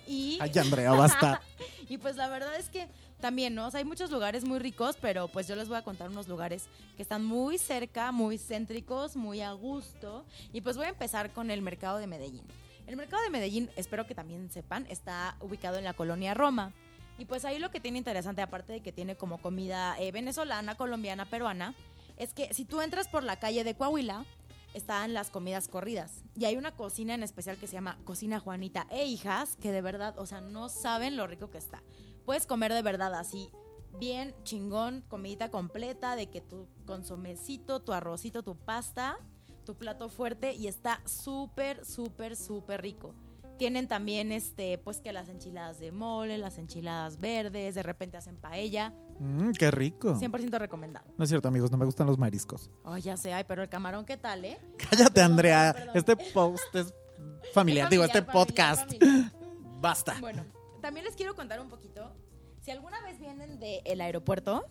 Y 0.06 0.38
Ay, 0.40 0.52
Andrea, 0.60 0.92
basta. 0.92 1.42
Y 1.90 1.98
pues 1.98 2.16
la 2.16 2.28
verdad 2.30 2.56
es 2.56 2.70
que 2.70 2.88
también, 3.20 3.56
¿no? 3.56 3.66
O 3.66 3.72
sea, 3.72 3.80
hay 3.80 3.86
muchos 3.86 4.12
lugares 4.12 4.44
muy 4.46 4.60
ricos, 4.60 4.98
pero 5.02 5.28
pues 5.30 5.48
yo 5.48 5.56
les 5.56 5.68
voy 5.68 5.78
a 5.78 5.82
contar 5.82 6.10
unos 6.10 6.28
lugares 6.28 6.68
que 6.96 7.02
están 7.02 7.26
muy 7.26 7.58
cerca, 7.58 8.12
muy 8.12 8.38
céntricos, 8.38 9.16
muy 9.16 9.42
a 9.42 9.52
gusto. 9.54 10.26
Y 10.54 10.62
pues 10.62 10.78
voy 10.78 10.86
a 10.86 10.90
empezar 10.90 11.32
con 11.32 11.50
el 11.50 11.64
mercado 11.64 11.98
de 11.98 12.06
Medellín. 12.06 12.44
El 12.90 12.98
mercado 12.98 13.22
de 13.22 13.30
Medellín, 13.30 13.70
espero 13.76 14.08
que 14.08 14.16
también 14.16 14.50
sepan, 14.50 14.88
está 14.90 15.36
ubicado 15.42 15.78
en 15.78 15.84
la 15.84 15.94
colonia 15.94 16.34
Roma. 16.34 16.74
Y 17.20 17.26
pues 17.26 17.46
ahí 17.46 17.60
lo 17.60 17.70
que 17.70 17.80
tiene 17.80 18.00
interesante, 18.00 18.42
aparte 18.42 18.74
de 18.74 18.82
que 18.82 18.92
tiene 18.92 19.16
como 19.16 19.40
comida 19.40 19.96
eh, 20.00 20.12
venezolana, 20.12 20.74
colombiana, 20.74 21.30
peruana, 21.30 21.76
es 22.18 22.34
que 22.34 22.52
si 22.52 22.66
tú 22.66 22.82
entras 22.82 23.08
por 23.08 23.24
la 23.24 23.38
calle 23.38 23.64
de 23.64 23.76
Coahuila, 23.76 24.26
están 24.74 25.14
las 25.14 25.30
comidas 25.30 25.68
corridas. 25.68 26.24
Y 26.36 26.46
hay 26.46 26.58
una 26.58 26.76
cocina 26.76 27.14
en 27.14 27.22
especial 27.22 27.58
que 27.58 27.68
se 27.68 27.74
llama 27.74 28.00
Cocina 28.06 28.40
Juanita 28.40 28.88
e 28.90 29.06
Hijas, 29.06 29.56
que 29.58 29.72
de 29.72 29.84
verdad, 29.84 30.18
o 30.18 30.26
sea, 30.26 30.42
no 30.42 30.68
saben 30.68 31.16
lo 31.16 31.28
rico 31.28 31.52
que 31.52 31.60
está. 31.60 31.84
Puedes 32.26 32.48
comer 32.48 32.74
de 32.74 32.82
verdad 32.82 33.14
así, 33.14 33.52
bien 34.00 34.34
chingón, 34.42 35.04
comidita 35.08 35.52
completa, 35.52 36.16
de 36.16 36.32
que 36.32 36.42
tu 36.42 36.68
consomecito, 36.88 37.82
tu 37.82 37.94
arrocito, 37.94 38.42
tu 38.42 38.56
pasta, 38.56 39.20
tu 39.70 39.76
plato 39.76 40.10
fuerte, 40.10 40.56
y 40.56 40.66
está 40.68 41.00
súper, 41.06 41.86
súper, 41.86 42.36
súper 42.36 42.82
rico. 42.82 43.14
Tienen 43.60 43.88
también, 43.88 44.32
este, 44.32 44.80
pues 44.80 45.00
que 45.00 45.14
las 45.14 45.30
enchiladas 45.30 45.78
de 45.80 45.92
mole, 45.92 46.40
las 46.40 46.58
enchiladas 46.58 47.20
verdes, 47.20 47.76
de 47.76 47.84
repente 47.84 48.18
hacen 48.18 48.38
paella. 48.38 48.96
Mm, 49.20 49.52
qué 49.52 49.70
rico. 49.70 50.16
100% 50.16 50.58
recomendado. 50.58 51.06
No 51.16 51.24
es 51.24 51.30
cierto, 51.30 51.50
amigos, 51.50 51.70
no 51.70 51.78
me 51.78 51.86
gustan 51.86 52.08
los 52.08 52.18
mariscos. 52.18 52.72
Oh, 52.84 52.98
ya 52.98 53.16
sé, 53.16 53.32
ay, 53.32 53.44
pero 53.48 53.62
el 53.62 53.70
camarón, 53.70 54.06
¿qué 54.06 54.18
tal, 54.18 54.44
eh? 54.44 54.58
Cállate, 54.90 55.12
Perdón, 55.14 55.32
Andrea. 55.34 55.74
perdón. 55.76 55.98
Este 55.98 56.16
post 56.34 56.76
es 56.76 56.92
familiar, 57.54 57.92
digo, 57.92 58.04
este 58.04 58.24
familiar, 58.24 58.48
podcast. 58.48 58.92
familiar. 58.92 59.32
Basta. 59.82 60.16
Bueno, 60.20 60.46
también 60.82 61.06
les 61.06 61.16
quiero 61.16 61.36
contar 61.36 61.62
un 61.62 61.70
poquito. 61.70 62.12
Si 62.62 62.72
alguna 62.72 63.00
vez 63.04 63.20
vienen 63.20 63.60
del 63.60 64.02
aeropuerto, 64.02 64.66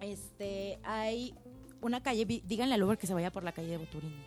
este, 0.00 0.78
hay 0.82 1.34
una 1.84 2.02
calle, 2.02 2.24
díganle 2.24 2.74
al 2.74 2.82
Uber 2.82 2.96
que 2.96 3.06
se 3.06 3.14
vaya 3.14 3.30
por 3.30 3.44
la 3.44 3.52
calle 3.52 3.68
de 3.68 3.76
Boturini. 3.76 4.24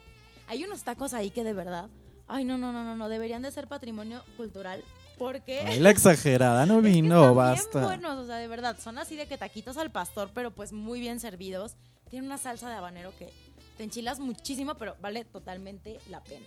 Hay 0.47 0.63
unos 0.63 0.83
tacos 0.83 1.13
ahí 1.13 1.31
que 1.31 1.43
de 1.43 1.53
verdad, 1.53 1.89
ay, 2.27 2.45
no, 2.45 2.57
no, 2.57 2.71
no, 2.71 2.83
no, 2.83 2.95
no, 2.95 3.09
deberían 3.09 3.41
de 3.41 3.51
ser 3.51 3.67
patrimonio 3.67 4.23
cultural 4.37 4.83
porque... 5.17 5.61
Ay, 5.61 5.79
la 5.79 5.89
exagerada 5.89 6.65
no 6.67 6.77
es 6.79 6.83
que 6.83 6.91
vino, 6.91 7.33
basta. 7.33 7.83
Buenos, 7.83 8.19
o 8.19 8.25
sea, 8.27 8.37
de 8.37 8.47
verdad, 8.47 8.77
son 8.79 8.99
así 8.99 9.15
de 9.15 9.25
que 9.25 9.37
taquitos 9.37 9.77
al 9.77 9.91
pastor, 9.91 10.29
pero 10.33 10.51
pues 10.51 10.71
muy 10.71 10.99
bien 10.99 11.19
servidos. 11.19 11.75
Tiene 12.11 12.27
una 12.27 12.37
salsa 12.37 12.69
de 12.69 12.75
habanero 12.75 13.11
que 13.17 13.27
te 13.75 13.83
enchilas 13.83 14.19
muchísimo, 14.19 14.75
pero 14.75 14.95
vale 15.01 15.25
totalmente 15.25 15.99
la 16.09 16.23
pena. 16.23 16.45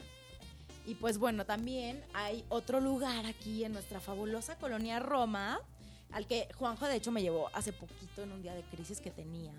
Y 0.86 0.94
pues 0.94 1.18
bueno, 1.18 1.44
también 1.44 2.02
hay 2.14 2.44
otro 2.48 2.80
lugar 2.80 3.26
aquí 3.26 3.64
en 3.64 3.72
nuestra 3.72 4.00
fabulosa 4.00 4.56
colonia 4.56 5.00
Roma, 5.00 5.60
al 6.12 6.26
que 6.26 6.48
Juanjo 6.56 6.86
de 6.86 6.96
hecho 6.96 7.10
me 7.10 7.20
llevó 7.20 7.50
hace 7.52 7.72
poquito 7.72 8.22
en 8.22 8.32
un 8.32 8.42
día 8.42 8.54
de 8.54 8.62
crisis 8.62 9.00
que 9.00 9.10
tenía, 9.10 9.52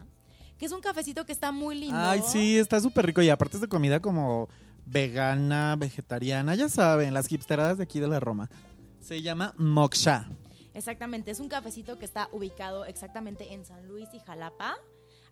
que 0.62 0.68
es 0.68 0.72
un 0.74 0.80
cafecito 0.80 1.26
que 1.26 1.32
está 1.32 1.52
muy 1.52 1.74
lindo. 1.74 1.98
Ay, 1.98 2.22
sí, 2.24 2.60
está 2.60 2.80
súper 2.80 3.08
rico. 3.08 3.24
Y 3.24 3.30
aparte 3.32 3.58
es 3.58 3.62
de 3.62 3.68
comida 3.68 4.00
como 4.00 4.48
vegana, 4.86 5.76
vegetariana, 5.76 6.54
ya 6.54 6.70
saben, 6.70 7.16
las 7.16 7.32
hipsteradas 7.32 7.80
de 7.80 7.84
aquí 7.84 8.00
de 8.00 8.08
la 8.08 8.20
Roma. 8.20 8.48
Se 9.00 9.24
llama 9.24 9.56
Moksha. 9.58 10.30
Exactamente, 10.76 11.32
es 11.32 11.40
un 11.40 11.50
cafecito 11.50 11.98
que 11.98 12.06
está 12.06 12.30
ubicado 12.32 12.86
exactamente 12.86 13.56
en 13.56 13.66
San 13.66 13.88
Luis 13.88 14.10
y 14.14 14.20
Jalapa, 14.20 14.76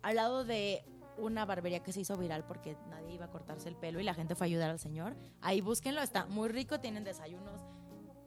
al 0.02 0.16
lado 0.16 0.44
de 0.44 0.82
una 1.16 1.44
barbería 1.44 1.78
que 1.78 1.92
se 1.92 2.00
hizo 2.00 2.16
viral 2.16 2.44
porque 2.44 2.76
nadie 2.88 3.14
iba 3.14 3.26
a 3.26 3.30
cortarse 3.30 3.68
el 3.68 3.76
pelo 3.76 4.00
y 4.00 4.02
la 4.02 4.14
gente 4.14 4.34
fue 4.34 4.46
a 4.46 4.48
ayudar 4.48 4.70
al 4.70 4.80
señor. 4.80 5.14
Ahí 5.42 5.60
búsquenlo, 5.60 6.02
está 6.02 6.26
muy 6.26 6.48
rico, 6.48 6.80
tienen 6.80 7.04
desayunos 7.04 7.60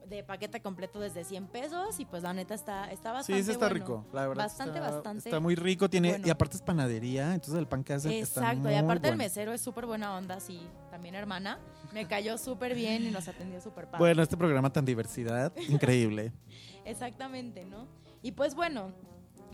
de 0.08 0.22
paquete 0.22 0.60
completo 0.60 1.00
desde 1.00 1.24
100 1.24 1.46
pesos 1.48 1.98
y 2.00 2.04
pues 2.04 2.22
la 2.22 2.32
neta 2.32 2.54
está, 2.54 2.90
está 2.90 3.12
bastante 3.12 3.40
Sí, 3.40 3.44
sí 3.46 3.52
está 3.52 3.66
bueno. 3.68 3.74
rico, 3.84 4.06
la 4.12 4.26
verdad. 4.28 4.44
Bastante, 4.44 4.78
está, 4.78 4.90
bastante 4.90 5.28
Está 5.28 5.40
muy 5.40 5.54
rico, 5.54 5.88
tiene 5.88 6.10
bueno. 6.10 6.26
y 6.26 6.30
aparte 6.30 6.56
es 6.56 6.62
panadería, 6.62 7.34
entonces 7.34 7.54
el 7.58 7.66
pan 7.66 7.82
que 7.84 7.94
está 7.94 8.10
Exacto, 8.10 8.60
muy 8.60 8.72
y 8.72 8.76
aparte 8.76 9.08
el 9.08 9.12
bueno. 9.14 9.24
mesero 9.24 9.52
es 9.52 9.60
súper 9.60 9.86
buena 9.86 10.14
onda, 10.16 10.40
sí, 10.40 10.60
también 10.90 11.14
hermana. 11.14 11.58
Me 11.92 12.06
cayó 12.06 12.36
súper 12.38 12.74
bien 12.74 13.04
y 13.06 13.10
nos 13.10 13.28
atendió 13.28 13.60
súper 13.60 13.86
padre. 13.86 13.98
Bueno, 13.98 14.22
este 14.22 14.36
programa 14.36 14.70
tan 14.72 14.84
diversidad, 14.84 15.52
increíble. 15.68 16.32
Exactamente, 16.84 17.64
¿no? 17.64 17.86
Y 18.22 18.32
pues 18.32 18.54
bueno, 18.54 18.92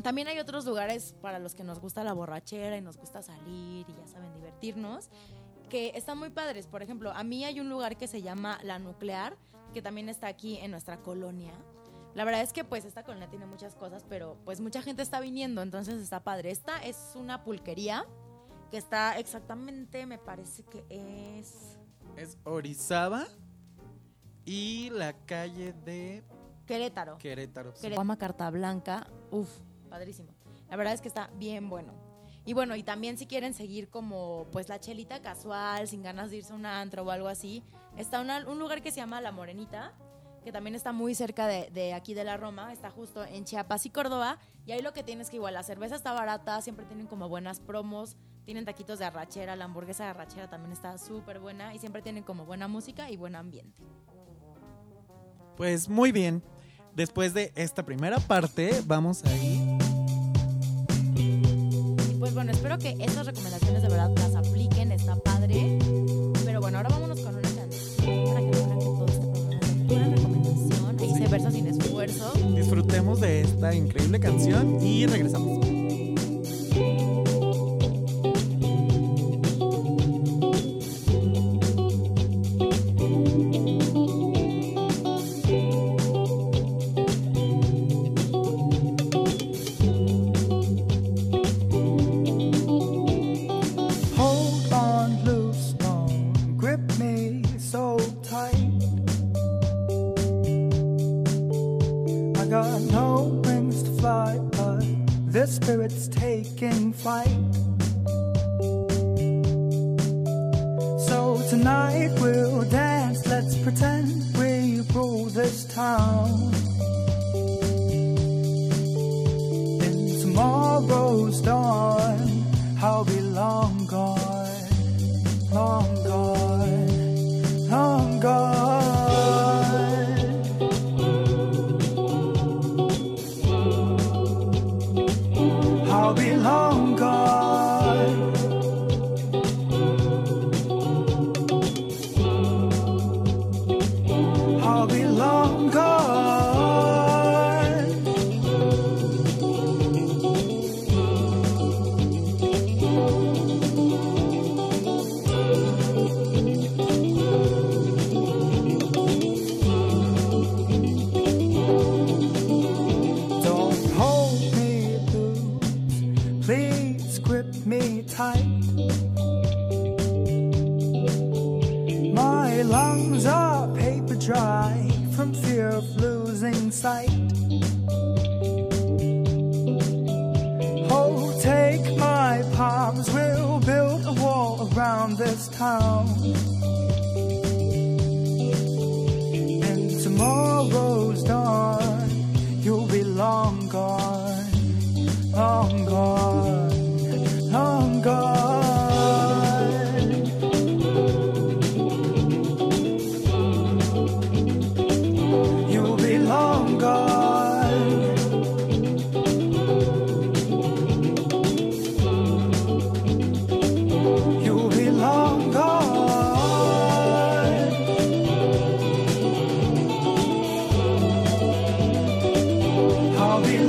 también 0.03 0.29
hay 0.29 0.39
otros 0.39 0.65
lugares 0.65 1.15
para 1.21 1.39
los 1.39 1.55
que 1.55 1.65
nos 1.65 1.79
gusta 1.81 2.03
la 2.05 2.13
borrachera 2.13 2.77
y 2.77 2.81
nos 2.81 2.97
gusta 2.97 3.23
salir 3.23 3.87
y 3.89 3.95
ya 3.95 4.07
saben, 4.07 4.33
divertirnos, 4.35 5.11
que 5.71 5.93
están 5.95 6.19
muy 6.19 6.29
padres. 6.29 6.67
Por 6.67 6.83
ejemplo, 6.83 7.11
a 7.13 7.25
mí 7.25 7.47
hay 7.47 7.61
un 7.61 7.71
lugar 7.71 7.97
que 7.97 8.07
se 8.07 8.21
llama 8.21 8.59
La 8.63 8.79
Nuclear, 8.79 9.39
que 9.73 9.81
también 9.81 10.11
está 10.11 10.27
aquí 10.27 10.59
en 10.59 10.71
nuestra 10.71 10.99
colonia. 10.99 11.55
La 12.15 12.25
verdad 12.25 12.43
es 12.43 12.53
que 12.53 12.65
pues 12.65 12.85
esta 12.85 13.05
colonia 13.05 13.31
tiene 13.31 13.47
muchas 13.47 13.75
cosas, 13.77 14.05
pero 14.09 14.37
pues 14.45 14.61
mucha 14.61 14.83
gente 14.83 15.01
está 15.01 15.21
viniendo, 15.21 15.63
entonces 15.63 16.03
está 16.03 16.23
padre. 16.23 16.51
Esta 16.51 16.77
es 16.85 17.13
una 17.15 17.45
pulquería 17.45 18.05
que 18.71 18.77
está 18.77 19.19
exactamente, 19.19 20.05
me 20.07 20.19
parece 20.19 20.65
que 20.65 20.85
es 20.91 21.79
Es 22.17 22.37
Orizaba 22.45 23.27
y 24.45 24.91
la 24.91 25.13
calle 25.25 25.73
de 25.73 26.25
Querétaro. 26.67 27.17
Querétaro. 27.19 27.73
sí. 27.75 27.83
Querétaro. 27.83 28.19
Carta 28.19 28.51
Blanca, 28.51 29.07
uf, 29.31 29.49
padrísimo. 29.89 30.35
La 30.69 30.77
verdad 30.77 30.95
es 30.95 31.01
que 31.01 31.09
está 31.09 31.31
bien 31.37 31.69
bueno. 31.69 32.10
Y 32.51 32.53
bueno, 32.53 32.75
y 32.75 32.83
también 32.83 33.17
si 33.17 33.27
quieren 33.27 33.55
seguir 33.55 33.89
como 33.91 34.49
pues 34.51 34.69
la 34.69 34.81
chelita 34.81 35.23
casual, 35.23 35.87
sin 35.87 36.03
ganas 36.03 36.33
de 36.33 36.39
irse 36.39 36.53
a 36.53 36.57
un 36.57 36.67
antro 36.67 37.05
o 37.05 37.11
algo 37.13 37.29
así, 37.29 37.63
está 37.97 38.21
un 38.21 38.59
lugar 38.59 38.83
que 38.83 38.91
se 38.91 38.97
llama 38.97 39.21
La 39.21 39.31
Morenita, 39.31 39.93
que 40.43 40.51
también 40.51 40.75
está 40.75 40.91
muy 40.91 41.15
cerca 41.15 41.47
de, 41.47 41.71
de 41.71 41.95
aquí 41.95 42.13
de 42.13 42.25
la 42.25 42.37
Roma, 42.37 42.73
está 42.73 42.91
justo 42.91 43.25
en 43.25 43.45
Chiapas 43.45 43.87
y 43.87 43.91
Córdoba, 43.91 44.41
y 44.67 44.73
ahí 44.73 44.83
lo 44.83 44.93
que 44.93 45.05
tienes 45.05 45.31
que 45.31 45.37
igual, 45.37 45.55
la 45.55 45.63
cerveza 45.63 45.95
está 45.95 46.13
barata, 46.13 46.61
siempre 46.61 46.85
tienen 46.87 47.07
como 47.07 47.29
buenas 47.29 47.61
promos, 47.61 48.17
tienen 48.45 48.65
taquitos 48.65 48.99
de 48.99 49.05
arrachera, 49.05 49.55
la 49.55 49.67
hamburguesa 49.67 50.03
de 50.03 50.11
arrachera 50.11 50.51
también 50.51 50.73
está 50.73 50.99
súper 50.99 51.39
buena, 51.39 51.73
y 51.73 51.79
siempre 51.79 52.03
tienen 52.03 52.25
como 52.25 52.47
buena 52.47 52.67
música 52.67 53.13
y 53.13 53.17
buen 53.17 53.37
ambiente. 53.37 53.81
Pues 55.57 55.89
muy 55.89 56.11
bien. 56.11 56.43
Después 56.97 57.33
de 57.33 57.53
esta 57.55 57.85
primera 57.85 58.19
parte, 58.19 58.83
vamos 58.87 59.25
a 59.25 59.37
ir. 59.37 59.90
Pues 62.31 62.37
bueno, 62.37 62.53
espero 62.53 62.79
que 62.79 62.91
estas 63.01 63.27
recomendaciones 63.27 63.83
de 63.83 63.89
verdad 63.89 64.13
las 64.15 64.37
apliquen, 64.37 64.93
está 64.93 65.17
padre. 65.17 65.81
Pero 66.45 66.61
bueno, 66.61 66.77
ahora 66.79 66.91
vámonos 66.91 67.19
con 67.19 67.35
una 67.35 67.43
canción 67.43 68.25
para 68.25 68.41
que 68.41 68.51
vean 68.51 68.79
que 68.79 68.85
todo 68.85 69.07
este 69.07 69.27
programa 69.27 69.61
es 69.61 69.89
de 69.89 69.95
pura 69.95 70.05
recomendación. 70.05 71.01
Ahí 71.01 71.11
se 71.11 71.27
versa 71.27 71.51
sin 71.51 71.67
esfuerzo. 71.67 72.33
Disfrutemos 72.55 73.21
de 73.21 73.41
esta 73.41 73.75
increíble 73.75 74.21
canción 74.21 74.81
y 74.81 75.07
regresamos. 75.07 75.80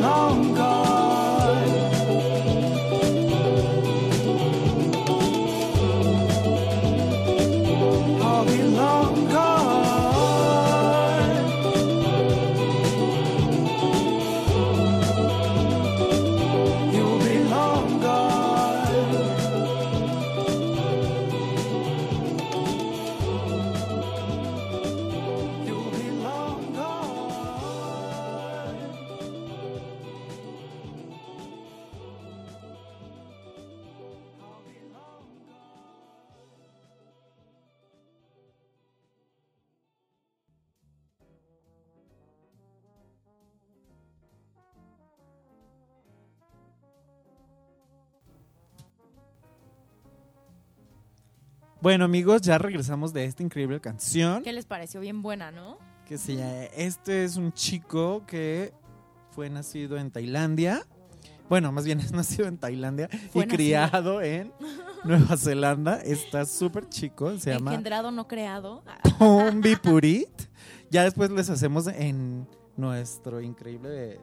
long. 0.01 0.40
Bueno, 51.81 52.05
amigos, 52.05 52.41
ya 52.41 52.57
regresamos 52.57 53.11
de 53.13 53.25
esta 53.25 53.41
increíble 53.43 53.79
canción. 53.81 54.43
¿Qué 54.43 54.53
les 54.53 54.65
pareció 54.65 55.01
bien 55.01 55.21
buena, 55.21 55.51
no? 55.51 55.77
Que 56.05 56.17
se 56.17 56.35
llama- 56.35 56.65
Este 56.75 57.23
es 57.23 57.37
un 57.37 57.51
chico 57.53 58.23
que 58.27 58.73
fue 59.31 59.49
nacido 59.49 59.97
en 59.97 60.11
Tailandia. 60.11 60.85
Bueno, 61.49 61.71
más 61.71 61.83
bien 61.85 61.99
es 61.99 62.11
nacido 62.11 62.47
en 62.47 62.57
Tailandia 62.57 63.07
Fue 63.31 63.43
y 63.43 63.47
nacido. 63.47 63.55
criado 63.55 64.21
en 64.21 64.53
Nueva 65.03 65.35
Zelanda. 65.37 65.95
Está 66.01 66.45
súper 66.45 66.87
chico. 66.87 67.37
Se 67.39 67.51
llama 67.51 67.71
Engendrado, 67.71 68.11
no 68.11 68.27
creado. 68.27 68.83
Pombi 69.17 69.75
Purit. 69.75 70.29
Ya 70.91 71.03
después 71.03 71.31
les 71.31 71.49
hacemos 71.49 71.87
en 71.87 72.47
nuestro 72.77 73.41
increíble 73.41 74.19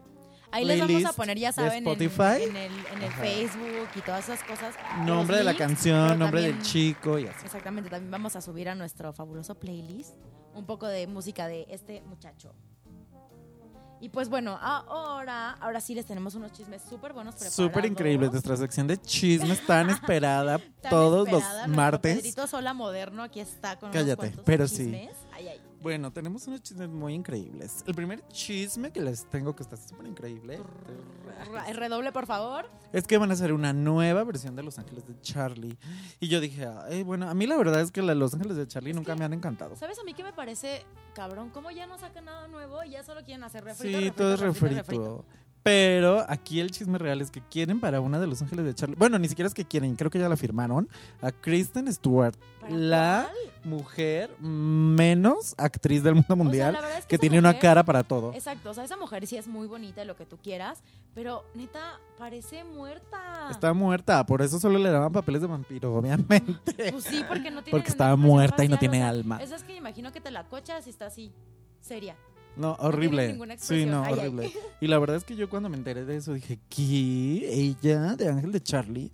Ahí 0.51 0.65
les 0.65 0.81
vamos 0.81 1.05
a 1.05 1.13
poner, 1.13 1.39
ya 1.39 1.53
saben, 1.53 1.87
en, 1.87 2.01
en 2.01 2.57
el, 2.57 2.73
en 2.95 3.03
el. 3.03 3.13
Facebook 3.13 3.89
y 3.95 4.01
todas 4.01 4.29
esas 4.29 4.43
cosas. 4.45 4.75
nombre 5.05 5.37
de 5.39 5.45
la 5.45 5.55
canción, 5.55 6.19
nombre 6.19 6.41
del 6.43 6.53
también- 6.53 6.71
chico 6.73 7.19
y 7.19 7.27
así. 7.27 7.45
Exactamente, 7.45 7.91
también 7.91 8.11
vamos 8.11 8.35
a 8.37 8.41
subir 8.41 8.69
a 8.69 8.75
nuestro 8.75 9.13
fabuloso 9.13 9.55
playlist 9.57 10.15
un 10.55 10.65
poco 10.65 10.87
de 10.87 11.07
música 11.07 11.47
de 11.49 11.67
este 11.69 12.01
muchacho. 12.03 12.55
Y 14.01 14.11
pues 14.11 14.29
bueno, 14.29 14.57
ahora, 14.63 15.51
ahora 15.61 15.81
sí 15.81 15.93
les 15.93 16.07
tenemos 16.07 16.37
unos 16.37 16.53
chismes 16.53 16.83
súper 16.89 17.13
buenos 17.13 17.35
preparados. 17.35 17.57
Súper 17.57 17.85
increíble. 17.85 18.29
Nuestra 18.31 18.57
sección 18.57 18.87
de 18.87 18.97
chismes 18.97 19.67
tan 19.67 19.91
esperada 19.91 20.59
Tan 20.81 20.91
todos 20.91 21.27
esperada, 21.27 21.67
los 21.67 21.77
martes. 21.77 22.17
Pedrito 22.19 22.47
Sola 22.47 22.75
moderno 22.75 23.25
aquí 23.25 23.41
está 23.41 23.77
con 23.77 23.91
Cállate, 23.91 24.29
unos 24.29 24.41
pero 24.45 24.69
sí. 24.69 25.09
Chismes. 25.39 25.53
Ay, 25.55 25.61
ay. 25.61 25.61
Bueno, 25.81 26.13
tenemos 26.13 26.47
unos 26.49 26.63
chismes 26.63 26.89
muy 26.89 27.15
increíbles. 27.15 27.85
El 27.87 27.95
primer 27.95 28.27
chisme 28.29 28.91
que 28.91 29.01
les 29.01 29.25
tengo 29.31 29.55
que 29.55 29.63
está 29.63 29.77
súper 29.77 30.07
increíble 30.07 30.61
Ra- 31.53 31.73
Redoble, 31.73 32.11
por 32.13 32.27
favor. 32.27 32.69
es 32.93 33.07
que 33.07 33.17
van 33.17 33.31
a 33.31 33.35
hacer 33.35 33.53
una 33.53 33.73
nueva 33.73 34.25
versión 34.25 34.57
de 34.57 34.63
Los 34.65 34.79
Ángeles 34.79 35.07
de 35.07 35.21
Charlie. 35.21 35.79
Y 36.19 36.29
yo 36.29 36.41
dije, 36.41 36.67
"Ay, 36.67 37.05
bueno, 37.05 37.29
a 37.31 37.35
mí 37.35 37.47
la 37.47 37.57
verdad 37.57 37.81
es 37.81 37.93
que 37.93 38.03
la 38.03 38.15
Los 38.15 38.35
Ángeles 38.35 38.57
de 38.57 38.67
Charlie 38.67 38.91
Es 38.91 38.97
nunca 38.97 39.13
que- 39.15 39.19
me 39.21 39.25
han 39.25 39.33
encantado. 39.33 39.77
¿Sabes 39.77 39.99
a 39.99 40.05
mí 40.05 40.15
qué 40.15 40.25
me 40.25 40.33
parece, 40.33 40.85
cabrón? 41.15 41.51
¿Cómo 41.51 41.71
ya 41.71 41.87
no 41.87 41.97
sacan 41.99 42.25
nada 42.25 42.49
nuevo 42.49 42.83
y 42.83 42.91
ya 42.91 43.05
solo 43.05 43.23
quieren 43.25 43.45
hacer 43.45 43.63
refrito, 43.65 43.99
Sí, 43.99 44.05
refrito, 44.05 44.17
todo 44.17 44.35
es 44.35 44.41
refrito, 44.41 44.75
refrito. 44.77 45.25
refrito? 45.25 45.48
Pero 45.69 46.25
aquí 46.29 46.61
el 46.61 46.71
chisme 46.71 46.97
real 46.97 47.21
es 47.21 47.31
que 47.31 47.43
quieren 47.43 47.79
para 47.79 48.01
una 48.01 48.19
de 48.19 48.27
Los 48.27 48.41
Ángeles 48.41 48.65
de 48.65 48.75
Charlie. 48.75 48.97
Bueno, 48.97 49.19
ni 49.19 49.29
siquiera 49.29 49.47
es 49.47 49.53
que 49.53 49.67
quieren, 49.67 49.97
creo 49.97 50.11
que 50.11 50.19
ya 50.19 50.27
la 50.27 50.37
firmaron. 50.39 50.89
A 51.21 51.31
Kristen 51.31 51.93
Stewart, 51.93 52.35
¿Para 52.59 52.75
la 52.75 53.31
cuál? 53.31 53.53
mujer 53.65 54.31
menos 54.41 55.55
actriz 55.59 56.03
del 56.03 56.15
mundo 56.15 56.27
O 56.31 56.37
sea, 56.37 56.45
mundial 56.45 56.73
la 56.73 56.81
verdad 56.81 56.99
es 56.99 57.05
que 57.07 57.17
esa 57.17 57.21
tiene 57.21 57.39
una 57.39 57.59
cara 57.59 57.85
para 57.85 58.03
todo. 58.03 58.33
Exacto, 58.33 58.71
o 58.71 58.75
sea, 58.75 58.85
esa 58.85 58.97
mujer 58.97 59.27
sí 59.27 59.37
es 59.37 59.47
muy 59.47 59.67
bonita 59.67 60.03
y 60.03 60.07
lo 60.07 60.17
que 60.17 60.25
tú 60.25 60.39
quieras, 60.39 60.83
pero 61.15 61.45
neta, 61.55 62.01
parece 62.17 62.65
muerta. 62.65 63.49
Está 63.51 63.75
muerta, 63.75 64.25
por 64.25 64.41
eso 64.41 64.59
solo 64.59 64.79
le 64.79 64.91
daban 64.91 65.13
papeles 65.13 65.43
de 65.43 65.49
vampiro, 65.49 65.95
obviamente. 65.95 66.93
Pues 66.93 67.05
sí, 67.05 67.23
porque 67.29 67.51
no 67.51 67.63
tiene 67.63 67.79
Porque 67.79 67.91
estaba 67.91 68.17
muerta 68.17 68.65
y 68.65 68.69
no 68.69 68.79
tiene 68.79 68.99
o 68.99 69.01
sea, 69.01 69.09
alma. 69.11 69.43
Eso 69.43 69.55
es 69.55 69.65
que 69.65 69.77
imagino 69.77 70.13
que 70.13 70.23
te 70.23 70.31
la 70.31 70.45
cochas 70.45 70.87
y 70.87 70.91
está 70.91 71.07
así, 71.07 71.31
seria. 71.81 72.17
No, 72.59 72.77
horrible. 72.81 73.29
ninguna 73.29 73.57
sí, 73.57 73.87
no, 73.87 74.03
Ay, 74.05 74.13
ay. 74.15 74.19
horrible. 74.19 74.53
Y 74.81 74.87
la 74.89 74.99
verdad 74.99 75.17
es 75.17 75.25
que 75.25 75.37
yo 75.37 75.49
cuando 75.49 75.69
me 75.69 75.77
enteré 75.77 76.05
de 76.05 76.17
eso 76.17 76.33
dije, 76.35 76.59
¿qué? 76.69 77.49
¿Ella? 77.53 78.17
¿De 78.17 78.29
Ángel 78.29 78.53
de 78.53 78.61
Charlie? 78.63 79.11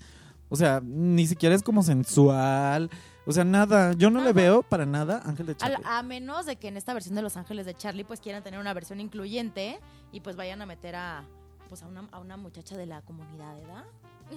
O 0.48 0.56
sea, 0.56 0.80
ni 0.84 1.26
siquiera 1.26 1.54
es 1.54 1.62
como 1.62 1.82
sensual. 1.82 2.90
O 3.26 3.32
sea, 3.32 3.44
nada. 3.44 3.92
Yo 3.94 4.10
no 4.10 4.22
le 4.22 4.32
veo 4.32 4.62
para 4.62 4.84
nada 4.86 5.22
Ángel 5.24 5.46
de 5.46 5.56
Charlie. 5.56 5.78
a 5.84 6.02
menos 6.02 6.44
de 6.46 6.56
que 6.56 6.68
en 6.68 6.76
esta 6.76 6.92
versión 6.92 7.14
de 7.14 7.22
Los 7.22 7.36
Ángeles 7.36 7.64
de 7.66 7.74
Charlie 7.74 8.04
pues 8.04 8.20
quieran 8.20 8.42
tener 8.42 8.60
una 8.60 8.74
versión 8.74 9.00
incluyente 9.00 9.80
y 10.12 10.20
pues 10.20 10.36
vayan 10.36 10.60
a 10.62 10.66
meter 10.66 10.94
a 10.96 11.24
pues 11.68 11.82
a 11.82 11.86
una, 11.86 12.06
a 12.12 12.20
una 12.20 12.36
muchacha 12.36 12.76
de 12.76 12.84
la 12.86 13.00
comunidad, 13.02 13.56
¿verdad? 13.56 13.84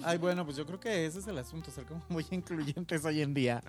Ay, 0.04 0.18
bueno, 0.18 0.44
pues 0.44 0.56
yo 0.56 0.64
creo 0.66 0.78
que 0.78 1.06
ese 1.06 1.18
es 1.18 1.26
el 1.26 1.36
asunto, 1.38 1.70
ser 1.70 1.84
como 1.84 2.02
muy 2.08 2.24
incluyentes 2.30 3.04
hoy 3.04 3.22
en 3.22 3.34
día. 3.34 3.62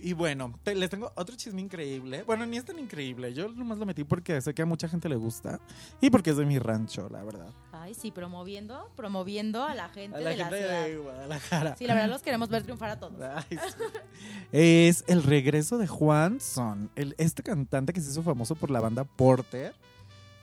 Y 0.00 0.12
bueno, 0.12 0.52
te- 0.62 0.74
les 0.74 0.90
tengo 0.90 1.10
otro 1.16 1.34
chisme 1.36 1.60
increíble. 1.60 2.22
Bueno, 2.24 2.44
ni 2.46 2.56
es 2.56 2.64
tan 2.64 2.78
increíble. 2.78 3.32
Yo 3.34 3.48
nomás 3.48 3.78
lo 3.78 3.86
metí 3.86 4.04
porque 4.04 4.40
sé 4.40 4.52
que 4.54 4.62
a 4.62 4.66
mucha 4.66 4.88
gente 4.88 5.08
le 5.08 5.16
gusta 5.16 5.58
y 6.00 6.10
porque 6.10 6.30
es 6.30 6.36
de 6.36 6.44
mi 6.46 6.58
rancho, 6.58 7.08
la 7.10 7.22
verdad. 7.24 7.48
Ay, 7.72 7.94
sí, 7.94 8.10
promoviendo, 8.10 8.90
promoviendo 8.96 9.64
a 9.64 9.74
la 9.74 9.88
gente 9.88 10.16
A 10.16 10.20
la 10.20 10.30
de 10.30 10.36
gente 10.36 10.50
la 10.52 10.58
ciudad. 10.58 10.84
de 10.86 10.96
Guadalajara. 10.98 11.76
Sí, 11.76 11.86
la 11.86 11.94
verdad 11.94 12.08
los 12.10 12.22
queremos 12.22 12.48
ver 12.48 12.62
triunfar 12.62 12.90
a 12.90 12.98
todos. 13.00 13.14
Ay, 13.20 13.44
sí. 13.50 13.58
Es 14.52 15.04
el 15.08 15.22
regreso 15.22 15.78
de 15.78 15.86
Juan 15.86 16.40
Son, 16.40 16.90
el, 16.96 17.14
este 17.18 17.42
cantante 17.42 17.92
que 17.92 18.00
se 18.00 18.10
hizo 18.10 18.22
famoso 18.22 18.54
por 18.54 18.70
la 18.70 18.80
banda 18.80 19.04
Porter. 19.04 19.74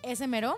Ese 0.03 0.27
mero, 0.27 0.58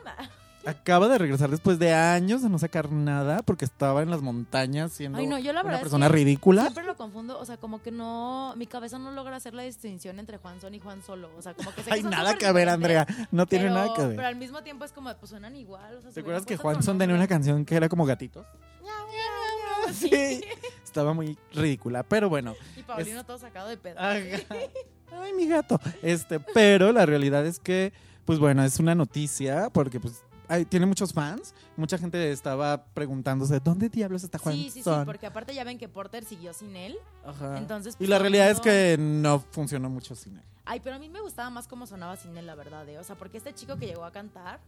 Acaba 0.68 1.08
de 1.08 1.18
regresar 1.18 1.50
después 1.50 1.80
de 1.80 1.94
años 1.94 2.42
de 2.42 2.50
no 2.50 2.60
sacar 2.60 2.92
nada 2.92 3.42
porque 3.42 3.64
estaba 3.64 4.02
en 4.04 4.10
las 4.10 4.22
montañas 4.22 4.92
siendo 4.92 5.18
Ay, 5.18 5.26
no, 5.26 5.40
yo 5.40 5.54
la 5.54 5.62
una 5.62 5.76
es 5.76 5.80
persona 5.80 6.08
que 6.08 6.14
ridícula. 6.14 6.64
Siempre 6.64 6.84
lo 6.84 6.98
confundo, 6.98 7.40
o 7.40 7.46
sea, 7.46 7.56
como 7.56 7.82
que 7.82 7.90
no, 7.92 8.54
mi 8.58 8.68
cabeza 8.68 9.00
no 9.00 9.12
logra 9.12 9.38
hacer 9.38 9.54
la 9.54 9.64
distinción 9.64 10.20
entre 10.20 10.38
Juan 10.40 10.60
Son 10.60 10.74
y 10.74 10.80
Juan 10.80 11.02
Solo, 11.02 11.30
o 11.38 11.42
sea, 11.42 11.54
como 11.54 11.72
que 11.74 11.84
sé 11.84 11.94
Hay 11.94 12.04
nada 12.04 12.36
que 12.36 12.52
ver, 12.52 12.68
Andrea. 12.68 13.08
No 13.32 13.46
tiene 13.46 13.66
pero- 13.66 13.76
nada 13.76 13.94
que 13.96 14.02
ver. 14.08 14.16
Pero 14.18 14.28
al 14.28 14.36
mismo 14.36 14.62
tiempo 14.62 14.84
es 14.84 14.92
como, 14.92 15.14
pues 15.16 15.30
suenan 15.30 15.56
igual. 15.56 15.96
O 15.98 16.02
sea, 16.02 16.12
¿Te 16.12 16.20
acuerdas 16.20 16.46
que 16.46 16.58
Juan 16.58 16.84
Son 16.84 16.98
tenía 16.98 17.16
una 17.16 17.28
canción 17.28 17.64
que 17.64 17.76
era 17.76 17.88
como 17.88 18.06
gatitos? 18.06 18.46
Sí. 19.94 20.10
Sí. 20.10 20.42
Estaba 20.84 21.14
muy 21.14 21.38
ridícula, 21.54 22.04
pero 22.04 22.28
bueno. 22.28 22.56
Y 22.76 22.84
Paulino 22.84 23.24
todo 23.26 23.38
sacado 23.38 23.70
de 23.70 23.78
pedo. 23.78 23.96
Ay, 24.00 25.34
mi 25.36 25.48
gato. 25.48 25.80
Este, 26.02 26.40
pero 26.42 26.92
la 26.92 27.06
realidad 27.06 27.46
es 27.46 27.58
que, 27.60 27.94
pues 28.26 28.38
bueno, 28.38 28.64
es 28.66 28.80
una 28.80 28.96
noticia 28.96 29.70
porque 29.72 30.00
pues 30.02 30.24
hay- 30.48 30.66
tiene 30.66 30.86
muchos 30.86 31.14
fans. 31.14 31.54
Mucha 31.76 31.98
gente 31.98 32.32
estaba 32.32 32.84
preguntándose, 32.94 33.60
¿dónde 33.60 33.90
diablos 33.90 34.24
está 34.24 34.38
Juan 34.40 34.56
Sí, 34.56 34.70
sí, 34.70 34.84
sí, 34.84 34.90
porque 35.06 35.26
aparte 35.28 35.54
ya 35.54 35.64
ven 35.64 35.78
que 35.78 35.88
Porter 35.90 36.24
siguió 36.24 36.54
sin 36.54 36.76
él. 36.76 36.96
Ajá. 37.26 37.58
Entonces, 37.58 37.96
y 37.96 37.98
pues, 37.98 38.10
la 38.10 38.18
todo 38.18 38.26
el 38.28 38.34
realidad 38.34 38.52
es 38.52 38.60
que 38.60 38.98
no 39.00 39.40
funcionó 39.40 39.90
mucho 39.90 40.16
sin 40.16 40.38
él. 40.38 40.44
Ay, 40.66 40.80
pero 40.82 40.96
a 40.98 41.00
mí 41.00 41.10
me 41.10 41.22
gustaba 41.22 41.50
más 41.50 41.68
cómo 41.68 41.86
sonaba 41.88 42.16
sin 42.18 42.36
él, 42.38 42.46
la 42.46 42.56
verdad, 42.56 42.88
¿eh? 42.90 42.98
O 42.98 43.04
sea, 43.04 43.16
porque 43.16 43.38
este 43.38 43.54
chico 43.54 43.78
que 43.78 43.86
llegó 43.88 44.04
a 44.04 44.12
cantar, 44.12 44.60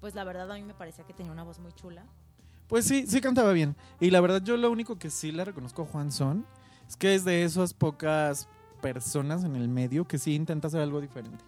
pues 0.00 0.14
la 0.14 0.24
verdad 0.24 0.50
a 0.50 0.54
mí 0.54 0.62
me 0.62 0.74
parecía 0.74 1.04
que 1.06 1.12
tenía 1.14 1.32
una 1.32 1.42
voz 1.44 1.58
muy 1.58 1.72
chula. 1.72 2.04
Pues 2.68 2.84
sí, 2.84 3.06
sí 3.06 3.20
cantaba 3.22 3.52
bien. 3.52 3.74
Y 3.98 4.10
la 4.10 4.20
verdad 4.20 4.42
yo 4.42 4.56
lo 4.58 4.70
único 4.70 4.98
que 4.98 5.08
sí 5.10 5.32
le 5.32 5.44
reconozco 5.44 5.82
a 5.82 5.86
Juan 5.86 6.12
Son 6.12 6.44
es 6.86 6.96
que 6.96 7.14
es 7.14 7.24
de 7.24 7.44
esas 7.44 7.72
pocas 7.72 8.46
personas 8.82 9.42
en 9.44 9.56
el 9.56 9.68
medio 9.68 10.06
que 10.06 10.18
sí 10.18 10.34
intenta 10.34 10.68
hacer 10.68 10.80
algo 10.82 11.00
diferente. 11.00 11.44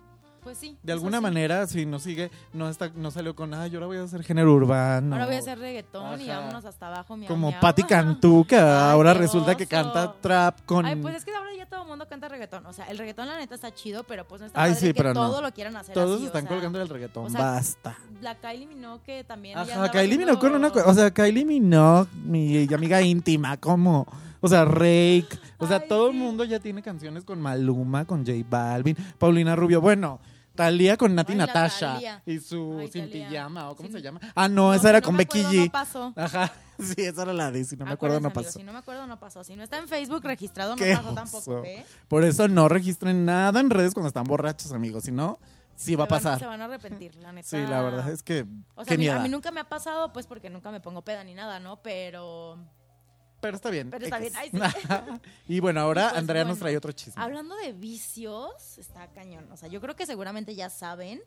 Pues 0.51 0.59
sí. 0.59 0.77
De 0.83 0.93
alguna 0.93 1.19
sí. 1.19 1.23
manera, 1.23 1.65
si 1.69 1.87
no 1.87 2.01
sigue, 2.01 2.29
no 2.53 2.69
está, 2.69 2.91
no 2.97 3.13
salió 3.13 3.37
con, 3.37 3.55
ay, 3.55 3.71
yo 3.71 3.79
ahora 3.79 3.87
voy 3.87 3.99
a 3.99 4.03
hacer 4.03 4.25
género 4.25 4.53
urbano. 4.53 5.15
Ahora 5.15 5.27
voy 5.27 5.37
a 5.37 5.39
hacer 5.39 5.61
reggaetón 5.61 6.21
y 6.21 6.27
vámonos 6.27 6.65
hasta 6.65 6.89
abajo, 6.89 7.17
miau, 7.17 7.29
Como 7.29 7.51
miau. 7.51 7.61
Patti 7.61 7.85
Cantú, 7.85 8.45
que 8.45 8.57
ahora 8.57 9.15
resulta 9.15 9.55
que 9.55 9.69
canta 9.69 10.13
trap 10.21 10.59
con... 10.67 10.87
Ay, 10.87 10.97
pues 10.97 11.15
es 11.15 11.25
que 11.25 11.33
ahora 11.33 11.51
ya 11.57 11.67
todo 11.67 11.83
el 11.83 11.89
mundo 11.89 12.09
canta 12.09 12.29
reggaetón. 12.29 12.67
O 12.67 12.73
sea, 12.73 12.87
el 12.87 12.99
reggaetón 12.99 13.29
la 13.29 13.39
neta 13.39 13.55
está 13.55 13.73
chido, 13.73 14.03
pero 14.03 14.27
pues 14.27 14.41
no 14.41 14.49
está 14.49 14.61
Ay, 14.61 14.73
padre 14.73 14.81
sí, 14.81 14.87
que 14.89 14.95
pero 14.95 15.15
no. 15.15 15.29
todo 15.29 15.41
lo 15.41 15.53
quieran 15.53 15.77
hacer 15.77 15.95
Todos 15.95 16.17
así, 16.17 16.25
o 16.25 16.27
están 16.27 16.43
sea, 16.43 16.49
colgando 16.51 16.81
del 16.81 16.89
reggaetón, 16.89 17.27
o 17.27 17.31
sea, 17.31 17.41
basta. 17.41 17.97
La 18.21 18.35
Kylie 18.35 18.67
Minogue 18.67 19.23
también 19.23 19.57
Ajá, 19.57 19.89
Kylie 19.89 20.19
Minogue 20.19 20.41
con 20.41 20.53
una... 20.53 20.67
O 20.67 20.95
sea, 20.95 21.13
Kylie 21.13 21.45
Minogue, 21.45 22.11
mi 22.25 22.67
amiga 22.75 23.01
íntima, 23.03 23.57
como... 23.57 24.05
O 24.41 24.49
sea, 24.49 24.65
Rake. 24.65 25.39
O 25.59 25.67
sea, 25.67 25.77
Ay, 25.77 25.89
todo 25.89 26.09
el 26.09 26.17
mundo 26.17 26.45
ya 26.45 26.59
tiene 26.59 26.83
canciones 26.83 27.25
con 27.25 27.41
Maluma, 27.41 28.07
con 28.07 28.25
J 28.27 28.45
Balvin, 28.49 28.97
Paulina 29.19 29.55
Rubio. 29.55 29.81
Bueno, 29.81 30.19
Talía 30.61 30.97
con 30.99 31.15
Nati 31.15 31.33
Ay, 31.33 31.39
Natasha. 31.39 32.23
Y 32.27 32.39
su 32.39 32.77
Ay, 32.81 32.89
Sin 32.89 33.09
Thalía. 33.09 33.29
Pijama, 33.31 33.71
¿o 33.71 33.77
cómo 33.77 33.89
se 33.89 34.03
llama? 34.03 34.21
Ah, 34.35 34.47
no, 34.47 34.75
esa 34.75 34.83
si 34.83 34.89
era 34.89 35.01
no 35.01 35.05
con 35.07 35.15
me 35.15 35.19
Becky 35.19 35.41
acuerdo, 35.41 35.59
G. 35.59 35.65
No 35.65 35.73
pasó. 35.73 36.13
Ajá, 36.17 36.53
sí, 36.79 36.95
esa 36.99 37.23
era 37.23 37.33
la 37.33 37.51
de 37.51 37.65
Si 37.65 37.77
no 37.77 37.87
me 37.87 37.93
acuerdo, 37.93 38.21
no 38.21 38.31
pasó. 38.31 38.53
Si 38.53 38.63
no 38.63 38.73
me 38.73 38.79
acuerdo, 38.79 39.07
no 39.07 39.19
pasó. 39.19 39.43
Si 39.43 39.57
no 39.57 39.63
está 39.63 39.79
en 39.79 39.89
Facebook 39.89 40.23
registrado, 40.23 40.77
no 40.77 40.85
pasó 40.85 41.15
tampoco. 41.15 41.65
¿eh? 41.65 41.87
Por 42.09 42.25
eso 42.25 42.47
no 42.49 42.69
registren 42.69 43.25
nada 43.25 43.59
en 43.61 43.71
redes 43.71 43.95
cuando 43.95 44.09
están 44.09 44.25
borrachos, 44.25 44.73
amigos. 44.73 45.05
Si 45.05 45.13
no, 45.13 45.39
sí 45.77 45.95
va 45.97 46.05
a 46.05 46.09
pasar. 46.09 46.39
Se 46.39 46.45
van 46.45 46.61
a 46.61 46.67
arrepentir, 46.67 47.17
la 47.17 47.33
neta. 47.33 47.49
Sí, 47.49 47.57
la 47.57 47.81
verdad 47.81 48.11
es 48.11 48.23
que. 48.23 48.45
O 48.75 48.85
sea, 48.85 48.95
a 48.95 48.99
mí, 48.99 49.09
a 49.09 49.13
miedo. 49.13 49.23
mí 49.23 49.29
nunca 49.31 49.51
me 49.53 49.61
ha 49.61 49.69
pasado, 49.69 50.13
pues 50.13 50.27
porque 50.27 50.51
nunca 50.51 50.71
me 50.71 50.81
pongo 50.81 51.03
peda 51.03 51.25
ni 51.25 51.33
nada, 51.33 51.59
¿no? 51.59 51.81
Pero 51.83 52.59
Pero 53.41 53.57
está 53.57 53.71
bien. 53.71 53.91
Pero 53.91 54.05
está 54.05 54.19
X. 54.23 54.33
bien, 54.53 54.63
ay, 54.89 55.21
y 55.49 55.61
bueno, 55.61 55.81
ahora 55.83 56.09
Pues 56.11 56.19
Andrea 56.19 56.45
nos 56.45 56.59
trae 56.59 56.77
otro 56.77 56.93
chisme. 56.93 57.21
hablando 57.23 57.57
de 57.57 57.73
vicios, 57.73 58.79
está 58.79 59.07
cañón. 59.09 59.47
O 59.53 59.57
sea, 59.57 59.69
yo 59.69 59.81
creo 59.81 59.97
que 59.97 60.07
seguramente 60.07 60.55
ya 60.55 60.69
saben 60.71 61.21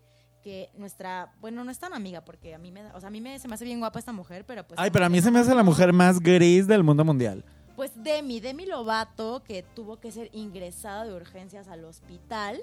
que 0.43 0.69
nuestra, 0.75 1.31
bueno, 1.39 1.63
no 1.63 1.71
es 1.71 1.79
tan 1.79 1.93
amiga, 1.93 2.25
porque 2.25 2.53
a 2.53 2.57
mí 2.57 2.69
me, 2.71 2.85
o 2.91 2.99
sea, 2.99 3.07
a 3.07 3.11
mí 3.11 3.21
me, 3.21 3.39
se 3.39 3.47
me 3.47 3.55
hace 3.55 3.63
bien 3.65 3.79
guapa 3.79 3.97
esta 3.97 4.11
mujer, 4.11 4.45
pero 4.45 4.67
pues... 4.67 4.77
Ay, 4.79 4.91
pero 4.91 5.05
a 5.05 5.09
mí 5.09 5.21
se 5.21 5.31
me 5.31 5.39
hace 5.39 5.55
la 5.55 5.63
mujer 5.63 5.93
más 5.93 6.19
gris 6.19 6.67
del 6.67 6.83
mundo 6.83 7.05
mundial. 7.05 7.45
Pues 7.77 7.91
Demi, 7.95 8.39
Demi 8.41 8.65
Lovato, 8.65 9.41
que 9.43 9.63
tuvo 9.63 9.99
que 10.01 10.11
ser 10.11 10.29
ingresada 10.33 11.05
de 11.05 11.13
urgencias 11.13 11.67
al 11.69 11.85
hospital 11.85 12.61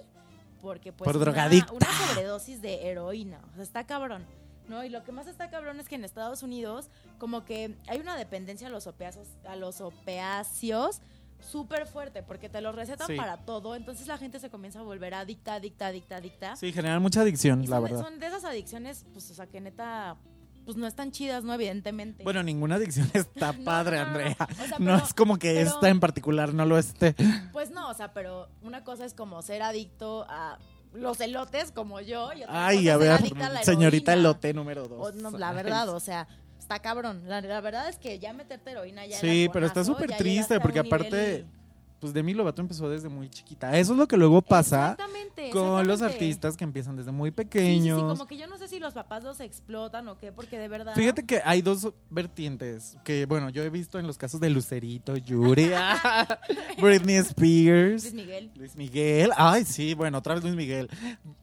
porque 0.60 0.92
pues 0.92 1.06
Por 1.06 1.16
una- 1.16 1.24
drogadicta. 1.24 1.72
Una, 1.72 1.86
sobredosis 2.08 2.60
de 2.60 2.86
heroína, 2.90 3.40
o 3.50 3.54
sea, 3.54 3.62
está 3.62 3.84
cabrón. 3.84 4.26
¿No? 4.70 4.82
Y 4.84 4.88
lo 4.88 5.04
que 5.04 5.12
más 5.12 5.26
está 5.26 5.50
cabrón 5.50 5.78
es 5.80 5.88
que 5.88 5.96
en 5.96 6.04
Estados 6.04 6.42
Unidos 6.42 6.88
como 7.18 7.44
que 7.44 7.76
hay 7.88 7.98
una 7.98 8.16
dependencia 8.16 8.68
a 8.68 8.70
los 8.70 8.86
opiáceos, 8.86 9.28
a 9.46 9.56
los 9.56 9.82
opiáceos 9.82 11.00
súper 11.40 11.86
fuerte 11.86 12.22
porque 12.22 12.48
te 12.48 12.60
los 12.60 12.74
recetan 12.74 13.06
Sí. 13.06 13.16
para 13.16 13.38
todo, 13.38 13.74
entonces 13.74 14.06
la 14.06 14.18
gente 14.18 14.38
se 14.40 14.50
comienza 14.50 14.80
a 14.80 14.82
volver 14.82 15.14
adicta, 15.14 15.54
adicta, 15.54 15.86
adicta, 15.88 16.16
adicta. 16.16 16.56
Sí, 16.56 16.72
generan 16.72 17.02
mucha 17.02 17.22
adicción, 17.22 17.64
Y 17.64 17.66
la 17.66 17.76
son, 17.76 17.84
verdad. 17.84 18.00
son 18.02 18.18
de 18.20 18.26
esas 18.26 18.44
adicciones, 18.44 19.04
pues, 19.12 19.30
o 19.30 19.34
sea, 19.34 19.46
que 19.46 19.60
neta 19.60 20.16
pues 20.66 20.76
no 20.76 20.86
están 20.86 21.10
chidas, 21.10 21.42
¿no? 21.42 21.54
Evidentemente. 21.54 22.22
Bueno, 22.22 22.42
ninguna 22.42 22.74
adicción 22.76 23.10
está 23.14 23.52
padre, 23.54 23.96
no, 23.98 24.04
no, 24.04 24.10
no. 24.12 24.18
Andrea. 24.18 24.36
O 24.50 24.54
sea, 24.54 24.78
no 24.78 24.92
pero- 24.92 24.96
es 24.98 25.14
como 25.14 25.38
que 25.38 25.54
pero- 25.54 25.70
esta 25.70 25.88
en 25.88 25.98
particular 25.98 26.52
no 26.54 26.66
lo 26.66 26.76
esté. 26.78 27.16
Pues 27.52 27.70
no, 27.70 27.88
o 27.88 27.94
sea, 27.94 28.12
pero 28.12 28.48
una 28.62 28.84
cosa 28.84 29.06
es 29.06 29.14
como 29.14 29.40
ser 29.40 29.62
adicto 29.62 30.26
a 30.28 30.58
los 30.92 31.20
elotes 31.20 31.72
como 31.72 32.00
yo. 32.00 32.32
Y 32.32 32.42
Ay, 32.48 32.88
a 32.88 32.96
ver, 32.96 33.12
a 33.12 33.62
señorita 33.64 34.12
elote 34.12 34.52
número 34.52 34.88
dos. 34.88 35.08
O, 35.08 35.12
no, 35.12 35.30
la 35.38 35.52
verdad, 35.52 35.88
o 35.90 36.00
sea, 36.00 36.26
está 36.58 36.78
cabrón. 36.80 37.22
La, 37.26 37.40
la 37.40 37.60
verdad 37.60 37.88
es 37.88 37.98
que 37.98 38.18
ya 38.18 38.32
meterte 38.32 38.70
heroína 38.70 39.06
ya 39.06 39.18
Sí, 39.18 39.44
era 39.44 39.52
pero 39.52 39.66
está 39.66 39.84
súper 39.84 40.16
triste, 40.16 40.60
porque 40.60 40.78
aparte, 40.78 41.44
pues 42.00 42.12
Demi 42.12 42.34
Lovato 42.34 42.62
empezó 42.62 42.88
desde 42.88 43.08
muy 43.08 43.28
chiquita. 43.28 43.76
Eso 43.76 43.92
es 43.92 43.98
lo 43.98 44.08
que 44.08 44.16
luego 44.16 44.42
pasa 44.42 44.96
con 45.50 45.86
los 45.86 46.02
artistas 46.02 46.56
que 46.56 46.64
empiezan 46.64 46.96
desde 46.96 47.12
muy 47.12 47.30
Sí, 47.30 47.32
sí, 47.32 47.36
sí, 47.36 47.44
pequeños. 47.44 48.02
como 48.02 48.26
que 48.26 48.36
yo 48.36 48.46
no 48.46 48.58
sé 48.58 48.68
si 48.68 48.78
los 48.78 48.94
papás 48.94 49.22
los 49.24 49.40
explotan 49.40 50.08
o 50.08 50.18
qué, 50.18 50.32
porque 50.32 50.58
de 50.58 50.68
verdad. 50.68 50.94
Fíjate 50.94 51.24
que 51.24 51.40
hay 51.44 51.62
dos 51.62 51.92
vertientes 52.10 52.96
que, 53.04 53.26
bueno, 53.26 53.50
yo 53.50 53.62
he 53.62 53.70
visto 53.70 53.98
en 53.98 54.06
los 54.06 54.16
casos 54.18 54.40
de 54.40 54.50
Lucerito, 54.50 55.16
Yuri, 55.16 55.70
Britney 56.80 57.16
Spears, 57.16 58.02
Luis 58.04 58.14
Miguel. 58.14 58.50
Luis 58.54 58.76
Miguel. 58.76 59.30
Ay, 59.36 59.64
sí, 59.64 59.94
bueno, 59.94 60.18
otra 60.18 60.34
vez 60.34 60.44
Luis 60.44 60.56
Miguel. 60.56 60.88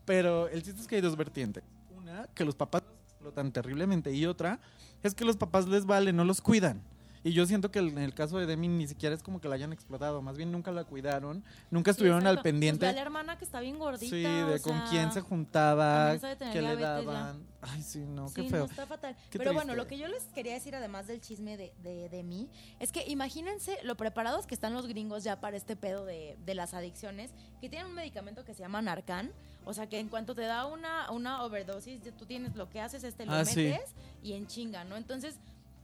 Pero 0.06 0.48
el 0.50 0.64
chiste 0.64 0.82
es 0.82 0.88
que 0.88 0.96
hay 0.96 1.02
dos 1.02 1.16
vertientes. 1.16 1.64
Una, 1.96 2.28
que 2.34 2.46
los 2.46 2.56
papás 2.56 2.84
los 2.84 3.12
explotan 3.12 3.52
terriblemente 3.52 4.14
y 4.14 4.26
otra 4.26 4.60
es 5.04 5.14
que 5.14 5.26
los 5.26 5.38
papás 5.38 5.68
les 5.68 5.86
vale, 5.86 6.14
no 6.14 6.24
los 6.26 6.42
cuidan. 6.42 6.82
Y 7.28 7.34
yo 7.34 7.46
siento 7.46 7.70
que 7.72 7.80
en 7.80 7.98
el 7.98 8.14
caso 8.14 8.38
de 8.38 8.46
Demi 8.46 8.68
ni 8.70 8.88
siquiera 8.88 9.14
es 9.14 9.22
como 9.22 9.42
que 9.42 9.50
la 9.50 9.56
hayan 9.56 9.74
explotado, 9.74 10.22
más 10.22 10.38
bien 10.38 10.52
nunca 10.52 10.72
la 10.72 10.84
cuidaron, 10.86 11.44
nunca 11.72 11.92
Sí, 11.92 11.96
estuvieron 11.96 12.22
al 12.22 12.36
exacto. 12.36 12.44
pendiente. 12.44 12.86
Pues 12.86 12.96
la 12.96 13.02
hermana 13.02 13.38
que 13.38 13.44
está 13.46 13.60
bien 13.60 13.78
gordita. 13.78 14.10
Sí, 14.10 14.24
de 14.24 14.60
con 14.62 14.74
sea, 14.78 14.88
quién 14.90 15.12
se 15.12 15.22
juntaba, 15.22 16.18
qué 16.54 16.62
le 16.62 16.78
ya. 16.78 17.02
daban. 17.02 17.46
Ay, 17.62 17.82
sí, 17.82 18.00
no, 18.00 18.28
qué 18.34 18.44
sí, 18.44 18.50
feo. 18.50 18.60
no, 18.60 18.66
está 18.66 18.86
fatal. 18.86 19.16
Qué 19.30 19.40
Pero 19.40 19.52
bueno, 19.54 19.76
lo 19.76 19.88
que 19.88 19.98
yo 19.98 20.08
les 20.08 20.24
quería 20.26 20.54
decir, 20.54 20.74
además 20.76 21.08
del 21.08 21.20
chisme 21.20 21.58
de, 21.58 21.74
de, 21.84 22.08
de 22.08 22.24
mí, 22.24 22.50
es 22.80 22.92
que 22.92 23.04
imagínense 23.10 23.78
lo 23.84 23.98
preparados 23.98 24.46
que 24.48 24.54
están 24.56 24.74
los 24.74 24.88
gringos 24.88 25.24
ya 25.24 25.42
para 25.42 25.58
este 25.58 25.76
pedo 25.76 26.06
de, 26.06 26.38
de 26.46 26.54
las 26.56 26.74
adicciones, 26.74 27.32
que 27.60 27.68
tienen 27.68 27.88
un 27.88 27.96
medicamento 27.96 28.46
que 28.46 28.54
se 28.54 28.62
llama 28.62 28.82
Narcan. 28.82 29.32
O 29.66 29.74
sea, 29.74 29.90
que 29.90 30.00
en 30.00 30.08
cuanto 30.08 30.34
te 30.34 30.44
da 30.44 30.66
una, 30.66 31.12
una 31.12 31.44
overdosis, 31.44 32.00
tú 32.18 32.26
tienes 32.26 32.56
lo 32.56 32.70
que 32.70 32.80
haces 32.80 33.04
es 33.04 33.16
te 33.16 33.26
lo 33.26 33.34
Ah, 33.34 33.44
sí. 33.44 33.66
metes 33.66 33.90
y 34.24 34.32
en 34.32 34.48
chinga, 34.48 34.86
¿no? 34.86 34.96
Entonces, 34.96 35.40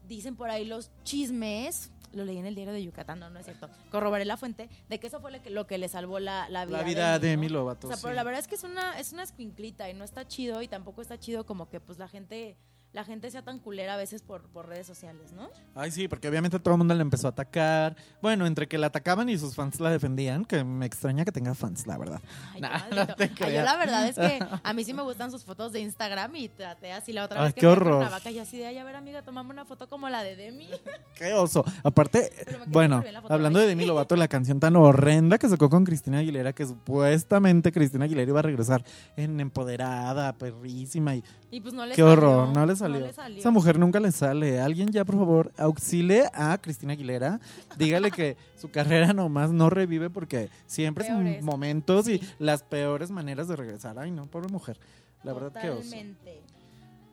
dicen 0.08 0.36
por 0.36 0.50
ahí 0.50 0.66
los 0.66 0.92
chismes. 1.04 1.92
Lo 2.13 2.26
leí 2.26 2.38
en 2.38 2.46
el 2.46 2.54
diario 2.54 2.74
de 2.74 2.84
Yucatán, 2.84 3.20
no, 3.20 3.32
no 3.32 3.39
es 3.39 3.46
cierto. 3.46 3.70
Corroboré 3.89 4.24
la 4.24 4.38
fuente 4.38 4.70
de 4.88 5.00
que 5.00 5.08
eso 5.08 5.20
fue 5.20 5.32
lo 5.32 5.42
que, 5.42 5.50
lo 5.50 5.66
que 5.66 5.80
le 5.80 5.89
salvó 5.89 6.20
la, 6.20 6.48
la 6.48 6.66
vida. 6.66 6.78
La 6.78 6.84
vida 6.84 7.20
de 7.20 7.30
Demi 7.30 7.48
¿no? 7.48 7.66
O 7.66 7.76
sea, 7.76 7.96
sí. 7.96 8.02
pero 8.04 8.13
la 8.13 8.24
verdad 8.24 8.39
es 8.39 8.48
que 8.48 8.54
es 8.54 8.63
una, 8.63 9.00
es 9.00 9.13
una 9.13 9.24
escuinclita 9.24 9.89
y 9.89 9.96
no 9.96 10.04
está 10.04 10.28
chido 10.28 10.62
y 10.62 10.68
tampoco 10.68 11.02
está 11.02 11.18
chido 11.18 11.48
como 11.48 11.70
que 11.70 11.80
pues 11.80 11.98
la 11.98 12.08
gente, 12.08 12.56
la 12.93 13.03
gente 13.03 13.29
sea 13.32 13.41
tan 13.41 13.58
culera 13.60 13.95
a 13.95 13.97
veces 13.97 14.21
por, 14.21 14.43
por 14.49 14.67
redes 14.67 14.86
sociales, 14.88 15.32
¿no? 15.34 15.49
Ay, 15.75 15.89
sí, 15.91 16.08
porque 16.08 16.27
obviamente 16.29 16.60
todo 16.60 16.75
el 16.75 16.77
mundo 16.77 16.93
la 16.93 17.01
empezó 17.01 17.27
a 17.27 17.32
atacar. 17.32 17.95
Bueno, 18.21 18.45
entre 18.45 18.67
que 18.67 18.77
la 18.77 18.88
atacaban 18.88 19.27
y 19.29 19.38
sus 19.38 19.56
fans 19.56 19.79
la 19.79 19.89
defendían, 19.89 20.45
que 20.45 20.63
me 20.63 20.86
extraña 20.86 21.25
que 21.25 21.32
tenga 21.32 21.56
fans, 21.56 21.88
la 21.88 21.97
verdad. 21.97 22.21
Ay, 22.53 22.62
Nah, 22.62 22.79
no 22.95 23.08
te 23.15 23.23
Ay, 23.23 23.29
yo 23.29 23.36
creas. 23.36 23.65
la 23.65 23.77
verdad 23.77 24.08
es 24.08 24.15
que 24.15 24.39
a 24.63 24.73
mí 24.73 24.84
sí 24.84 24.93
me 24.93 25.01
gustan 25.01 25.32
sus 25.32 25.43
fotos 25.43 25.71
de 25.73 25.79
Instagram 25.79 26.36
y 26.36 26.49
traté 26.49 26.91
así 26.91 27.13
la 27.13 27.25
otra 27.25 27.39
Ay, 27.41 27.45
vez 27.47 27.53
que 27.56 27.62
qué 27.62 27.65
a 27.67 27.71
horror. 27.71 28.08
Y 28.32 28.39
así 28.39 28.58
de, 28.60 28.67
ay, 28.67 28.77
a 28.77 28.84
ver 28.84 28.95
amiga, 28.95 29.23
tomame 29.23 29.49
una 29.49 29.65
foto 29.65 29.89
como 29.89 30.08
la 30.10 30.21
de 30.23 30.36
Demi. 30.36 30.69
Qué 31.15 31.34
oso. 31.34 31.63
Aparte, 31.84 32.32
bueno, 32.67 33.03
hablando 33.29 33.60
de 33.60 33.67
Demi 33.67 33.86
Lovato, 33.86 34.15
la 34.15 34.27
canción 34.27 34.60
tan 34.60 34.75
horrenda 34.75 35.38
que 35.38 35.47
sacó 35.49 35.69
con 35.69 35.84
Cristina 35.84 36.19
Aguilera, 36.19 36.53
que 36.53 36.65
supuestamente 36.65 37.71
Cristina 37.71 38.06
Aguilera 38.06 38.29
iba 38.29 38.39
a 38.39 38.43
regresar 38.43 38.84
en 39.15 39.39
empoderada, 39.39 40.34
perrísima 40.34 41.15
y 41.15 41.23
Y 41.51 41.62
pues 41.62 41.73
no 41.73 41.86
le 41.86 41.95
qué 41.95 42.01
salió. 42.01 42.12
horror, 42.13 42.49
no 42.49 42.65
le 42.65 42.75
salió. 42.84 43.00
le 43.08 43.13
salió. 43.13 43.39
Esa 43.39 43.52
mujer 43.52 43.80
nunca 43.80 44.00
le 44.00 44.12
sale. 44.12 44.60
Alguien 44.60 44.89
ya, 44.89 45.06
por 45.06 45.15
favor, 45.15 45.52
auxilie 45.58 46.26
a 46.34 46.58
Cristina 46.58 46.93
Aguilera. 46.93 47.39
Dígale 47.78 48.12
que 48.12 48.38
su 48.58 48.69
carrera 48.72 49.13
nomás 49.13 49.52
no 49.52 49.69
revive 49.69 50.10
porque 50.10 50.50
siempre 50.65 51.06
son 51.06 51.24
Peores. 51.24 51.43
momentos 51.43 52.08
y 52.08 52.22
las 52.39 52.63
peores 52.63 53.12
maneras 53.12 53.48
de 53.48 53.56
regresar. 53.56 53.98
Ay, 54.00 54.12
no, 54.12 54.26
pobre 54.28 54.50
mujer. 54.50 54.78
La 55.24 55.34
verdad 55.34 55.62
que 55.62 55.69
oso. 55.69 55.96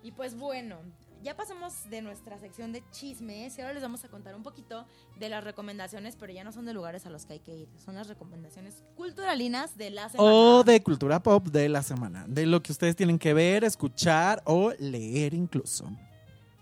Y 0.03 0.13
pues 0.13 0.37
bueno, 0.37 0.77
ya 1.23 1.37
pasamos 1.37 1.89
de 1.91 2.03
nuestra 2.03 2.39
sección 2.39 2.73
de 2.73 2.83
chismes 2.91 3.57
y 3.59 3.61
ahora 3.61 3.75
les 3.75 3.83
vamos 3.83 4.05
a 4.05 4.09
contar 4.09 4.35
un 4.35 4.43
poquito 4.43 4.87
de 5.19 5.29
las 5.29 5.45
recomendaciones, 5.45 6.17
pero 6.17 6.33
ya 6.33 6.45
no 6.45 6.53
son 6.53 6.65
de 6.65 6.73
lugares 6.73 7.07
a 7.07 7.11
los 7.11 7.27
que 7.27 7.35
hay 7.35 7.41
que 7.41 7.55
ir, 7.55 7.69
son 7.77 7.95
las 7.95 8.09
recomendaciones 8.09 8.83
culturalinas 8.97 9.77
de 9.77 9.91
la 9.91 10.09
semana. 10.09 10.31
O 10.31 10.65
de 10.65 10.83
cultura 10.83 11.23
pop 11.23 11.47
de 11.49 11.69
la 11.69 11.83
semana. 11.83 12.25
De 12.29 12.47
lo 12.47 12.63
que 12.63 12.73
ustedes 12.73 12.97
tienen 12.97 13.19
que 13.19 13.35
ver, 13.35 13.65
escuchar 13.65 14.43
o 14.47 14.73
leer 14.79 15.35
incluso. 15.35 15.91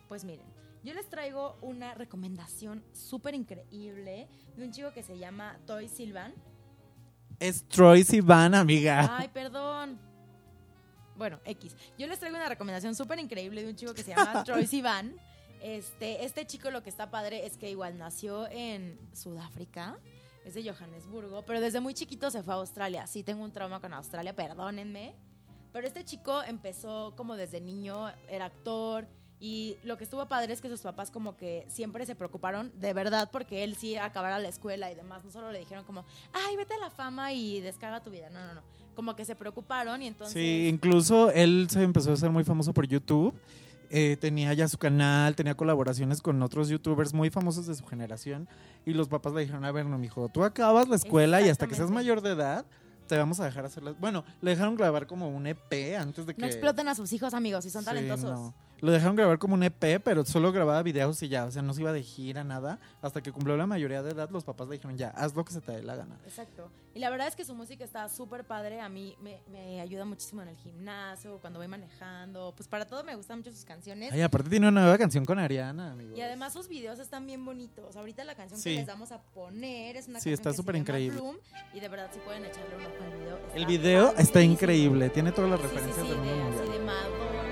Pues 0.08 0.24
miren, 0.24 0.46
yo 0.82 0.94
les 0.94 1.08
traigo 1.08 1.56
una 1.60 1.94
recomendación 1.94 2.82
súper 2.92 3.34
increíble 3.34 4.28
de 4.56 4.64
un 4.64 4.72
chico 4.72 4.92
que 4.92 5.02
se 5.02 5.18
llama 5.18 5.58
Toy 5.66 5.88
Silvan. 5.88 6.34
Es 7.38 7.64
Troy 7.68 8.02
Sivan, 8.02 8.54
amiga. 8.54 9.16
Ay, 9.18 9.28
perdón. 9.28 10.07
Bueno, 11.18 11.40
X. 11.44 11.76
Yo 11.98 12.06
les 12.06 12.20
traigo 12.20 12.36
una 12.36 12.48
recomendación 12.48 12.94
súper 12.94 13.18
increíble 13.18 13.62
de 13.62 13.68
un 13.68 13.76
chico 13.76 13.92
que 13.92 14.04
se 14.04 14.14
llama 14.14 14.44
Troy 14.44 14.66
Sivan. 14.66 15.16
Este, 15.60 16.24
este 16.24 16.46
chico 16.46 16.70
lo 16.70 16.84
que 16.84 16.90
está 16.90 17.10
padre 17.10 17.44
es 17.44 17.56
que 17.56 17.68
igual 17.68 17.98
nació 17.98 18.48
en 18.48 18.96
Sudáfrica, 19.12 19.98
es 20.44 20.54
de 20.54 20.62
Johannesburgo, 20.62 21.42
pero 21.42 21.60
desde 21.60 21.80
muy 21.80 21.92
chiquito 21.92 22.30
se 22.30 22.44
fue 22.44 22.54
a 22.54 22.58
Australia. 22.58 23.06
Sí, 23.08 23.24
tengo 23.24 23.42
un 23.42 23.52
trauma 23.52 23.80
con 23.80 23.92
Australia, 23.92 24.34
perdónenme. 24.34 25.16
Pero 25.72 25.86
este 25.86 26.04
chico 26.04 26.42
empezó 26.44 27.12
como 27.16 27.36
desde 27.36 27.60
niño, 27.60 28.08
era 28.28 28.46
actor. 28.46 29.08
Y 29.40 29.76
lo 29.82 29.98
que 29.98 30.04
estuvo 30.04 30.26
padre 30.26 30.52
es 30.52 30.60
que 30.60 30.68
sus 30.68 30.80
papás 30.80 31.10
como 31.10 31.36
que 31.36 31.66
siempre 31.68 32.06
se 32.06 32.14
preocuparon 32.14 32.72
de 32.80 32.92
verdad 32.92 33.28
porque 33.30 33.62
él 33.62 33.76
sí 33.76 33.96
acabara 33.96 34.38
la 34.38 34.48
escuela 34.48 34.90
y 34.90 34.94
demás. 34.94 35.24
No 35.24 35.30
solo 35.32 35.50
le 35.50 35.58
dijeron 35.58 35.84
como, 35.84 36.04
ay, 36.32 36.56
vete 36.56 36.74
a 36.74 36.78
la 36.78 36.90
fama 36.90 37.32
y 37.32 37.60
descarga 37.60 38.02
tu 38.02 38.10
vida. 38.10 38.30
No, 38.30 38.44
no, 38.46 38.54
no. 38.54 38.62
Como 38.98 39.14
que 39.14 39.24
se 39.24 39.36
preocuparon 39.36 40.02
y 40.02 40.08
entonces... 40.08 40.34
Sí, 40.34 40.66
incluso 40.66 41.30
él 41.30 41.68
se 41.70 41.84
empezó 41.84 42.10
a 42.10 42.14
hacer 42.14 42.30
muy 42.30 42.42
famoso 42.42 42.74
por 42.74 42.84
YouTube. 42.84 43.32
Eh, 43.90 44.16
tenía 44.20 44.52
ya 44.54 44.66
su 44.66 44.76
canal, 44.76 45.36
tenía 45.36 45.54
colaboraciones 45.54 46.20
con 46.20 46.42
otros 46.42 46.68
youtubers 46.68 47.14
muy 47.14 47.30
famosos 47.30 47.68
de 47.68 47.76
su 47.76 47.86
generación. 47.86 48.48
Y 48.84 48.94
los 48.94 49.06
papás 49.06 49.34
le 49.34 49.42
dijeron, 49.42 49.64
a 49.64 49.70
ver, 49.70 49.86
no, 49.86 49.98
mijo, 49.98 50.28
tú 50.30 50.42
acabas 50.42 50.88
la 50.88 50.96
escuela 50.96 51.40
y 51.40 51.48
hasta 51.48 51.68
que 51.68 51.76
seas 51.76 51.92
mayor 51.92 52.22
de 52.22 52.30
edad, 52.32 52.66
te 53.06 53.16
vamos 53.16 53.38
a 53.38 53.44
dejar 53.44 53.64
hacerlas. 53.66 53.94
Bueno, 54.00 54.24
le 54.42 54.50
dejaron 54.50 54.74
grabar 54.74 55.06
como 55.06 55.28
un 55.28 55.46
EP 55.46 55.96
antes 55.96 56.26
de 56.26 56.34
que... 56.34 56.40
No 56.40 56.48
exploten 56.48 56.88
a 56.88 56.96
sus 56.96 57.12
hijos, 57.12 57.34
amigos, 57.34 57.62
si 57.62 57.70
son 57.70 57.82
Sí, 57.82 57.86
talentosos. 57.86 58.32
no. 58.32 58.54
Lo 58.80 58.92
dejaron 58.92 59.16
grabar 59.16 59.38
como 59.38 59.54
un 59.54 59.62
EP, 59.62 60.00
pero 60.04 60.24
solo 60.24 60.52
grababa 60.52 60.82
videos 60.82 61.22
y 61.22 61.28
ya, 61.28 61.44
o 61.46 61.50
sea, 61.50 61.62
no 61.62 61.74
se 61.74 61.80
iba 61.80 61.92
de 61.92 62.02
gira, 62.02 62.44
nada. 62.44 62.78
Hasta 63.02 63.20
que 63.22 63.32
cumplió 63.32 63.56
la 63.56 63.66
mayoría 63.66 64.02
de 64.02 64.12
edad, 64.12 64.30
los 64.30 64.44
papás 64.44 64.68
le 64.68 64.74
dijeron, 64.76 64.96
ya, 64.96 65.08
haz 65.10 65.34
lo 65.34 65.44
que 65.44 65.52
se 65.52 65.60
te 65.60 65.72
dé 65.72 65.82
la 65.82 65.96
gana. 65.96 66.16
Exacto. 66.24 66.70
Y 66.94 67.00
la 67.00 67.10
verdad 67.10 67.28
es 67.28 67.36
que 67.36 67.44
su 67.44 67.54
música 67.54 67.84
está 67.84 68.08
súper 68.08 68.44
padre. 68.44 68.80
A 68.80 68.88
mí 68.88 69.16
me, 69.20 69.40
me 69.50 69.80
ayuda 69.80 70.04
muchísimo 70.04 70.42
en 70.42 70.48
el 70.48 70.56
gimnasio, 70.56 71.38
cuando 71.40 71.58
voy 71.58 71.68
manejando. 71.68 72.52
Pues 72.56 72.68
para 72.68 72.86
todo 72.86 73.04
me 73.04 73.14
gustan 73.14 73.38
mucho 73.38 73.50
sus 73.52 73.64
canciones. 73.64 74.12
Ay, 74.12 74.20
aparte 74.22 74.48
tiene 74.50 74.68
una 74.68 74.80
nueva 74.80 74.98
canción 74.98 75.24
con 75.24 75.38
Ariana, 75.38 75.92
amigo. 75.92 76.16
Y 76.16 76.20
además 76.20 76.52
sus 76.52 76.68
videos 76.68 76.98
están 76.98 77.26
bien 77.26 77.44
bonitos. 77.44 77.94
Ahorita 77.96 78.24
la 78.24 78.34
canción 78.34 78.60
Sí. 78.60 78.70
que 78.70 78.76
les 78.78 78.86
vamos 78.86 79.12
a 79.12 79.20
poner 79.22 79.96
es 79.96 80.08
una 80.08 80.18
Sí, 80.20 80.30
canción 80.30 80.34
está 80.34 80.52
súper 80.54 80.76
increíble. 80.76 81.20
Bloom, 81.20 81.36
y 81.74 81.80
de 81.80 81.88
verdad 81.88 82.10
si 82.12 82.18
pueden 82.20 82.44
echarle 82.44 82.76
un 82.76 82.82
ojo 82.82 83.04
al 83.04 83.18
video. 83.18 83.38
El 83.54 83.66
video 83.66 84.14
está 84.16 84.40
increíble, 84.42 85.10
tiene 85.10 85.30
todas 85.32 85.50
las 85.50 85.60
Sí, 85.60 85.66
sí, 85.68 85.74
referencias 85.74 86.06
sí, 86.06 86.12
del 86.12 86.22
de, 86.22 86.34
mundo. 86.34 86.60
así 86.62 86.72
de 86.72 86.78
Madonna, 86.78 87.47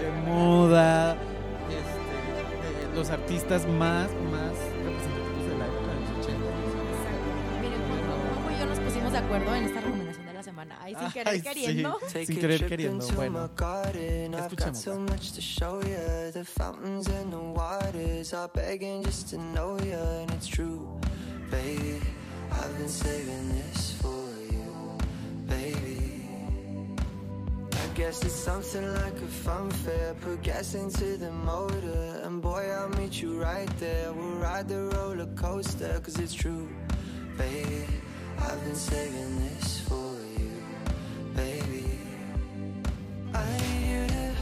de 0.00 0.10
moda, 0.26 1.14
este, 1.68 2.88
de 2.88 2.94
los 2.96 3.10
artistas 3.10 3.66
más, 3.66 4.10
más 4.32 4.52
representativos 4.84 5.46
de 5.48 5.58
la 5.58 5.66
época 5.66 5.88
de 5.94 6.00
los 6.00 6.10
80. 6.10 6.46
Exacto. 7.00 7.30
Miren, 7.60 7.80
Juanjo, 7.88 8.58
yo 8.58 8.66
nos 8.66 8.78
pusimos 8.80 9.12
de 9.12 9.18
acuerdo 9.18 9.54
en 9.54 9.64
esta 9.64 9.80
recomendación 9.80 10.26
de 10.26 10.32
la 10.32 10.42
semana. 10.42 10.78
Ahí 10.82 10.94
sin 10.98 11.10
querer 11.12 11.28
Ay, 11.28 11.38
sí. 11.40 11.44
queriendo. 11.44 11.98
Take 12.12 12.26
Sin 12.26 12.38
a 12.38 12.40
querer 12.40 12.58
trip 12.58 12.68
queriendo, 12.70 13.04
into 13.04 13.16
bueno. 13.16 13.40
my 13.42 13.48
garden. 13.56 14.34
I've 14.34 14.40
got 14.42 14.52
Escuchémosla. 14.52 14.74
so 14.74 14.98
much 15.00 15.32
to 15.32 15.40
show 15.40 15.80
you. 15.82 16.32
The 16.32 16.44
fountains 16.44 17.06
and 17.08 17.32
the 17.32 17.38
waters 17.38 18.32
are 18.34 18.48
begging 18.48 19.02
just 19.04 19.28
to 19.30 19.36
know 19.38 19.78
you, 19.82 19.94
and 19.96 20.30
it's 20.32 20.46
true, 20.46 20.98
baby. 21.50 22.00
I've 22.52 22.76
been 22.78 22.88
saving 22.88 23.48
this 23.54 23.92
for 24.00 24.08
guess 28.00 28.24
it's 28.24 28.34
something 28.34 28.94
like 28.94 29.18
a 29.28 29.30
fun 29.44 29.70
fair. 29.70 30.14
Put 30.22 30.42
gas 30.42 30.74
into 30.74 31.18
the 31.18 31.30
motor, 31.30 32.22
and 32.24 32.40
boy, 32.40 32.64
I'll 32.76 32.88
meet 32.98 33.20
you 33.20 33.38
right 33.38 33.68
there. 33.78 34.10
We'll 34.14 34.36
ride 34.36 34.68
the 34.68 34.84
roller 34.94 35.28
coaster, 35.36 36.00
cause 36.02 36.18
it's 36.18 36.32
true, 36.32 36.66
baby. 37.36 37.84
I've 38.38 38.64
been 38.64 38.74
saving 38.74 39.32
this 39.44 39.80
for 39.88 40.12
you, 40.38 40.50
baby. 41.36 41.84
I 43.34 43.44
need 43.60 43.84
you 43.92 44.06
to 44.06 44.32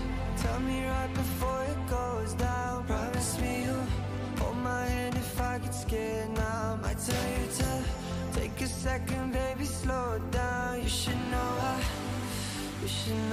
tell 0.42 0.60
me 0.60 0.86
right 0.86 1.12
before 1.14 1.62
it 1.64 1.82
goes 1.90 2.34
down. 2.34 2.86
Promise 2.86 3.40
me 3.40 3.64
you'll 3.64 3.88
hold 4.38 4.56
my 4.58 4.86
hand 4.86 5.16
if 5.16 5.40
I 5.40 5.58
get 5.58 5.74
scared 5.74 6.30
now. 6.30 6.78
I 6.78 6.82
might 6.84 7.00
tell 7.00 7.26
you 7.36 7.46
to 7.60 7.70
take 8.38 8.60
a 8.60 8.68
second, 8.68 9.32
baby, 9.32 9.64
slow 9.64 10.20
down. 10.30 10.80
You 10.80 10.88
should 10.88 11.22
know 11.32 11.50
I, 11.74 11.82
should. 12.88 13.28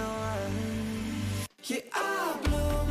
Yeah, 1.67 1.79
I 1.93 2.37
bloom, 2.43 2.84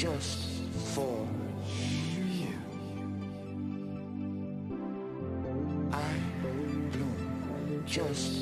just 0.00 0.38
for 0.94 1.28
you. 2.26 2.54
I 5.92 6.12
bloom 6.90 7.84
just 7.86 8.39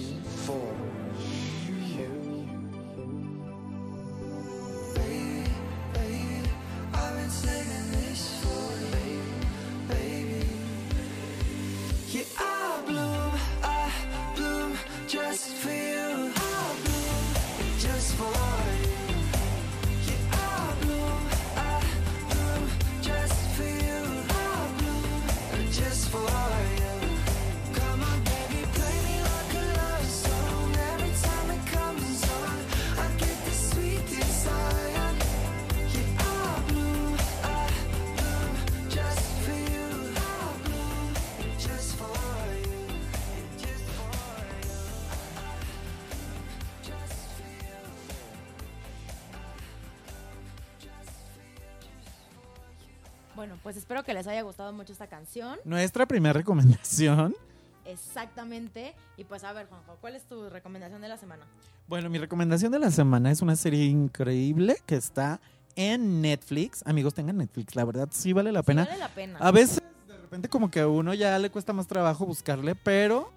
pues 53.68 53.76
espero 53.76 54.02
que 54.02 54.14
les 54.14 54.26
haya 54.26 54.40
gustado 54.40 54.72
mucho 54.72 54.94
esta 54.94 55.08
canción. 55.08 55.58
Nuestra 55.66 56.06
primera 56.06 56.32
recomendación. 56.32 57.36
Exactamente. 57.84 58.94
Y 59.18 59.24
pues 59.24 59.44
a 59.44 59.52
ver, 59.52 59.66
Juanjo, 59.66 59.98
¿cuál 60.00 60.14
es 60.16 60.22
tu 60.24 60.48
recomendación 60.48 61.02
de 61.02 61.08
la 61.08 61.18
semana? 61.18 61.44
Bueno, 61.86 62.08
mi 62.08 62.16
recomendación 62.16 62.72
de 62.72 62.78
la 62.78 62.90
semana 62.90 63.30
es 63.30 63.42
una 63.42 63.56
serie 63.56 63.84
increíble 63.84 64.78
que 64.86 64.94
está 64.96 65.38
en 65.76 66.22
Netflix. 66.22 66.82
Amigos, 66.86 67.12
tengan 67.12 67.36
Netflix, 67.36 67.76
la 67.76 67.84
verdad 67.84 68.08
sí 68.10 68.32
vale 68.32 68.52
la 68.52 68.60
Sí, 68.60 68.66
pena. 68.68 68.84
vale 68.86 68.96
la 68.96 69.08
pena. 69.10 69.38
A 69.38 69.50
veces, 69.50 69.82
de 70.06 70.16
repente, 70.16 70.48
como 70.48 70.70
que 70.70 70.80
a 70.80 70.88
uno 70.88 71.12
ya 71.12 71.38
le 71.38 71.50
cuesta 71.50 71.74
más 71.74 71.86
trabajo 71.86 72.24
buscarle, 72.24 72.74
pero. 72.74 73.30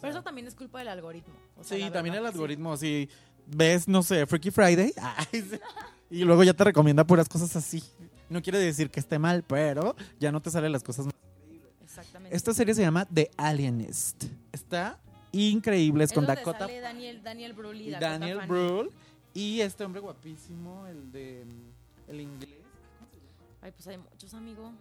Pero 0.00 0.12
eso 0.12 0.22
también 0.22 0.46
es 0.46 0.54
culpa 0.54 0.78
del 0.78 0.86
algoritmo. 0.88 1.34
o 1.58 1.64
sea, 1.64 1.76
Sí, 1.76 1.90
también 1.92 2.14
el 2.14 2.20
verdad, 2.22 2.30
sí. 2.30 2.36
algoritmo, 2.36 2.76
si 2.76 3.08
ves, 3.48 3.88
no 3.88 4.04
sé, 4.04 4.26
Freaky 4.26 4.52
Friday, 4.52 4.92
ay, 5.02 5.42
sí, 5.42 5.58
y 6.10 6.22
luego 6.24 6.44
ya 6.44 6.54
te 6.54 6.62
recomienda 6.62 7.04
puras 7.04 7.28
cosas 7.28 7.56
así. 7.56 7.82
No 8.32 8.42
quiere 8.42 8.58
decir 8.58 8.90
que 8.90 8.98
esté 9.00 9.18
mal, 9.18 9.44
pero 9.46 9.94
ya 10.18 10.32
no 10.32 10.40
te 10.40 10.50
salen 10.50 10.72
las 10.72 10.82
cosas 10.82 11.06
más. 11.06 11.14
Exactamente. 11.82 12.34
Esta 12.34 12.54
serie 12.54 12.74
se 12.74 12.80
llama 12.80 13.04
The 13.04 13.30
Alienist. 13.36 14.24
Está 14.50 14.98
increíble, 15.32 16.04
es 16.04 16.10
Es 16.10 16.14
con 16.14 16.24
donde 16.24 16.40
Dakota 16.40 16.60
sale 16.60 16.80
Daniel, 16.80 17.22
Daniel 17.22 17.52
Brühl 17.52 17.80
y 17.80 17.90
Dakota 17.90 18.08
Daniel. 18.10 18.40
Brühl 18.46 18.90
y 19.34 19.60
este 19.60 19.84
hombre 19.84 20.00
guapísimo, 20.00 20.86
el 20.86 21.12
de 21.12 21.44
el 22.08 22.20
inglés. 22.20 22.60
Ay, 23.60 23.72
pues 23.72 23.86
hay 23.86 23.98
muchos, 23.98 24.32
amigo. 24.34 24.72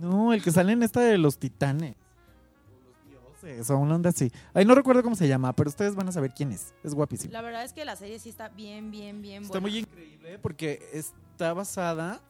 No, 0.00 0.32
el 0.32 0.42
que 0.42 0.50
sale 0.50 0.72
en 0.72 0.82
esta 0.82 1.00
de 1.00 1.18
los 1.18 1.38
titanes. 1.38 1.96
O 1.96 2.88
los 2.88 3.40
dioses, 3.42 3.70
o 3.70 3.78
una 3.78 3.96
onda 3.96 4.10
así. 4.10 4.30
Ay, 4.54 4.64
no 4.64 4.74
recuerdo 4.74 5.02
cómo 5.02 5.16
se 5.16 5.28
llama, 5.28 5.52
pero 5.52 5.68
ustedes 5.70 5.94
van 5.94 6.08
a 6.08 6.12
saber 6.12 6.32
quién 6.32 6.52
es. 6.52 6.72
Es 6.82 6.94
guapísimo. 6.94 7.32
La 7.32 7.42
verdad 7.42 7.64
es 7.64 7.72
que 7.72 7.84
la 7.84 7.96
serie 7.96 8.18
sí 8.18 8.28
está 8.28 8.48
bien, 8.48 8.90
bien, 8.90 9.20
bien 9.22 9.42
Está 9.42 9.58
buena. 9.58 9.72
muy 9.72 9.78
increíble 9.80 10.38
porque 10.38 10.88
está 10.92 11.52
basada 11.52 12.20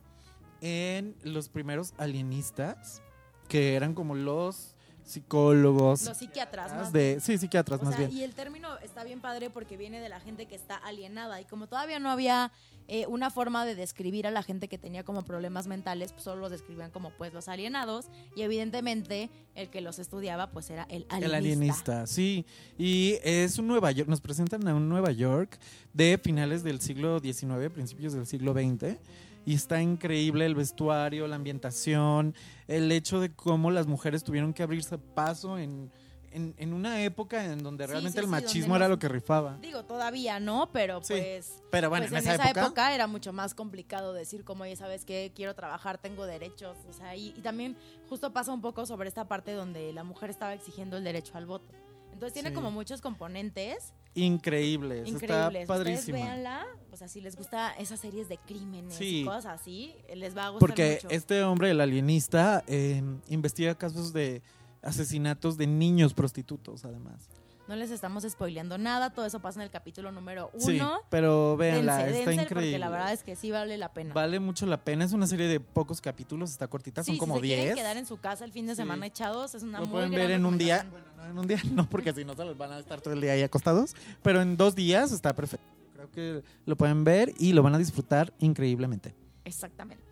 en 0.60 1.16
los 1.22 1.48
primeros 1.48 1.94
alienistas, 1.98 3.02
que 3.48 3.74
eran 3.74 3.94
como 3.94 4.14
los 4.14 4.76
psicólogos. 5.06 6.04
Los 6.04 6.16
psiquiatras, 6.16 6.72
más 6.74 6.92
de, 6.92 7.18
sí, 7.20 7.38
psiquiatras 7.38 7.80
O 7.80 7.84
más 7.84 7.94
sea, 7.94 8.06
bien. 8.06 8.18
y 8.18 8.22
el 8.24 8.34
término 8.34 8.76
está 8.82 9.04
bien 9.04 9.20
padre 9.20 9.50
porque 9.50 9.76
viene 9.76 10.00
de 10.00 10.08
la 10.08 10.20
gente 10.20 10.46
que 10.46 10.56
está 10.56 10.76
alienada. 10.76 11.40
Y 11.40 11.44
como 11.44 11.68
todavía 11.68 11.98
no 11.98 12.10
había 12.10 12.50
eh, 12.88 13.06
una 13.06 13.30
forma 13.30 13.64
de 13.64 13.74
describir 13.74 14.26
a 14.26 14.30
la 14.30 14.42
gente 14.42 14.68
que 14.68 14.78
tenía 14.78 15.04
como 15.04 15.22
problemas 15.22 15.68
mentales, 15.68 16.12
pues 16.12 16.24
solo 16.24 16.42
los 16.42 16.50
describían 16.50 16.90
como 16.90 17.10
pues 17.10 17.32
los 17.32 17.48
alienados. 17.48 18.06
Y 18.34 18.42
evidentemente 18.42 19.30
el 19.54 19.70
que 19.70 19.80
los 19.80 19.98
estudiaba 20.00 20.50
pues 20.50 20.70
era 20.70 20.82
el 20.84 21.06
alienista. 21.08 21.26
El 21.26 21.34
alienista, 21.34 22.06
sí. 22.06 22.44
Y 22.76 23.18
es 23.22 23.58
un 23.58 23.68
Nueva 23.68 23.92
York, 23.92 24.08
nos 24.08 24.20
presentan 24.20 24.66
a 24.66 24.74
un 24.74 24.88
Nueva 24.88 25.12
York 25.12 25.58
de 25.92 26.18
finales 26.18 26.64
del 26.64 26.80
siglo 26.80 27.20
XIX, 27.20 27.70
principios 27.72 28.12
del 28.12 28.26
siglo 28.26 28.52
XX. 28.52 28.98
Y 29.46 29.54
está 29.54 29.80
increíble 29.80 30.44
el 30.44 30.54
vestuario, 30.54 31.26
la 31.26 31.36
ambientación, 31.36 32.34
el 32.66 32.92
hecho 32.92 33.20
de 33.20 33.32
cómo 33.32 33.70
las 33.70 33.86
mujeres 33.86 34.22
tuvieron 34.24 34.52
que 34.52 34.62
abrirse 34.62 34.98
paso 34.98 35.56
en, 35.56 35.90
en, 36.32 36.54
en 36.58 36.72
una 36.74 37.02
época 37.02 37.44
en 37.44 37.62
donde 37.62 37.86
realmente 37.86 38.18
sí, 38.18 38.24
el 38.24 38.28
machismo 38.30 38.76
era 38.76 38.88
lo 38.88 38.98
que 38.98 39.08
rifaba. 39.08 39.56
Digo, 39.62 39.84
todavía 39.84 40.38
no, 40.40 40.70
pero 40.72 41.00
pues... 41.00 41.62
Pero 41.70 41.88
bueno, 41.88 42.06
pues 42.10 42.26
en, 42.26 42.32
esa, 42.32 42.50
época, 42.50 42.94
era 42.94 43.06
mucho 43.06 43.32
más 43.32 43.54
complicado 43.54 44.12
decir 44.12 44.44
como, 44.44 44.64
oye, 44.64 44.76
¿sabes 44.76 45.04
qué? 45.04 45.32
Quiero 45.34 45.54
trabajar, 45.54 45.96
tengo 45.98 46.26
derechos. 46.26 46.76
O 46.90 46.92
sea, 46.92 47.14
y, 47.16 47.28
y 47.28 47.40
también 47.40 47.76
justo 48.10 48.32
pasa 48.32 48.52
un 48.52 48.60
poco 48.60 48.84
sobre 48.84 49.08
esta 49.08 49.28
parte 49.28 49.52
donde 49.52 49.92
la 49.92 50.04
mujer 50.04 50.28
estaba 50.28 50.52
exigiendo 50.54 50.96
el 50.96 51.04
derecho 51.04 51.38
al 51.38 51.46
voto. 51.46 51.72
Entonces 52.12 52.32
tiene 52.32 52.48
Sí. 52.48 52.54
como 52.54 52.70
muchos 52.70 53.00
componentes 53.00 53.92
increíbles, 54.16 55.08
increíbles. 55.08 55.62
está 55.62 55.66
padrísima. 55.66 56.18
véanla, 56.18 56.66
o 56.92 56.96
sea, 56.96 57.06
si 57.08 57.20
les 57.20 57.36
gusta 57.36 57.72
esas 57.78 58.00
series 58.00 58.28
de 58.28 58.38
crímenes 58.38 58.94
Sí. 58.94 59.20
y 59.20 59.24
cosas 59.24 59.46
así, 59.60 59.94
les 60.14 60.36
va 60.36 60.46
a 60.46 60.48
gustar 60.50 60.60
Porque 60.68 60.98
mucho. 61.02 61.14
este 61.14 61.42
hombre, 61.44 61.70
el 61.70 61.80
alienista, 61.80 62.64
eh, 62.66 63.02
investiga 63.28 63.74
casos 63.74 64.12
de 64.12 64.42
asesinatos 64.82 65.56
de 65.56 65.66
niños 65.66 66.14
prostitutos, 66.14 66.84
además. 66.84 67.28
No 67.68 67.74
les 67.74 67.90
estamos 67.90 68.22
spoileando 68.22 68.78
nada, 68.78 69.10
todo 69.10 69.26
eso 69.26 69.40
pasa 69.40 69.58
en 69.58 69.64
el 69.64 69.70
capítulo 69.70 70.12
número 70.12 70.50
uno. 70.54 70.64
Sí, 70.64 70.80
pero 71.10 71.56
véanla, 71.56 71.96
Dense, 71.98 72.18
está 72.20 72.30
dense, 72.30 72.42
increíble. 72.44 72.70
Porque 72.72 72.78
la 72.78 72.88
verdad 72.90 73.12
es 73.12 73.24
que 73.24 73.34
sí 73.34 73.50
vale 73.50 73.76
la 73.76 73.92
pena. 73.92 74.14
Vale 74.14 74.38
mucho 74.38 74.66
la 74.66 74.76
pena. 74.84 75.04
Es 75.04 75.12
una 75.12 75.26
serie 75.26 75.48
de 75.48 75.58
pocos 75.58 76.00
capítulos, 76.00 76.50
está 76.52 76.68
cortita, 76.68 77.02
Sí, 77.02 77.12
son 77.12 77.18
como 77.18 77.34
si 77.36 77.40
se 77.40 77.46
quieren 77.46 77.64
10. 77.64 77.76
quedar 77.76 77.96
en 77.96 78.06
su 78.06 78.18
casa 78.18 78.44
el 78.44 78.52
fin 78.52 78.66
de 78.66 78.74
Sí. 78.74 78.82
semana 78.82 79.06
echados, 79.06 79.54
es 79.56 79.64
una 79.64 79.80
Lo 79.80 79.86
muy 79.86 79.92
pueden 79.94 80.10
ver 80.12 80.30
en 80.30 80.46
un 80.46 80.58
día. 80.58 80.86
Bueno, 80.90 81.06
no 81.16 81.24
en 81.24 81.38
un 81.38 81.46
día 81.48 81.58
no, 81.72 81.88
porque 81.90 82.12
si 82.12 82.24
no 82.24 82.34
se 82.34 82.44
los 82.44 82.56
van 82.56 82.70
a 82.70 82.78
estar 82.78 83.00
todo 83.00 83.14
el 83.14 83.20
día 83.20 83.32
ahí 83.32 83.42
acostados. 83.42 83.96
Pero 84.22 84.40
en 84.42 84.56
dos 84.56 84.76
días 84.76 85.10
está 85.10 85.34
perfecto. 85.34 85.66
Creo 85.92 86.10
que 86.12 86.42
lo 86.66 86.76
pueden 86.76 87.02
ver 87.02 87.32
y 87.38 87.52
lo 87.52 87.64
van 87.64 87.74
a 87.74 87.78
disfrutar 87.78 88.32
increíblemente. 88.38 89.12
Exactamente. 89.44 90.04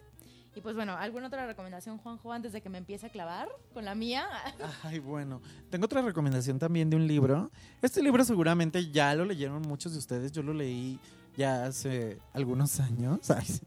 Y 0.57 0.61
pues 0.61 0.77
bueno, 0.77 0.97
¿alguna 0.97 1.27
otra 1.27 1.47
recomendación, 1.47 1.99
Juanjo, 1.99 2.33
antes 2.33 2.53
de 2.53 2.61
que 2.61 2.69
me 2.69 2.79
empiece 2.79 3.07
a 3.07 3.09
clavar 3.09 3.49
con 3.73 3.85
la 3.85 3.95
mía? 3.97 4.25
Ay, 4.85 5.01
bueno. 5.01 5.41
Tengo 5.69 5.87
otra 5.87 6.01
recomendación 6.01 6.61
también 6.61 6.89
de 6.91 6.97
un 6.97 7.09
libro. 7.09 7.51
Este 7.83 8.01
libro 8.03 8.25
seguramente 8.25 8.91
ya 8.93 9.15
lo 9.15 9.25
leyeron 9.25 9.63
muchos 9.63 9.93
de 9.93 9.99
ustedes. 9.99 10.31
Yo 10.31 10.43
lo 10.45 10.55
leí 10.55 11.01
ya 11.37 11.65
hace 11.65 12.19
algunos 12.33 12.79
años. 12.79 13.31
Ay. 13.31 13.61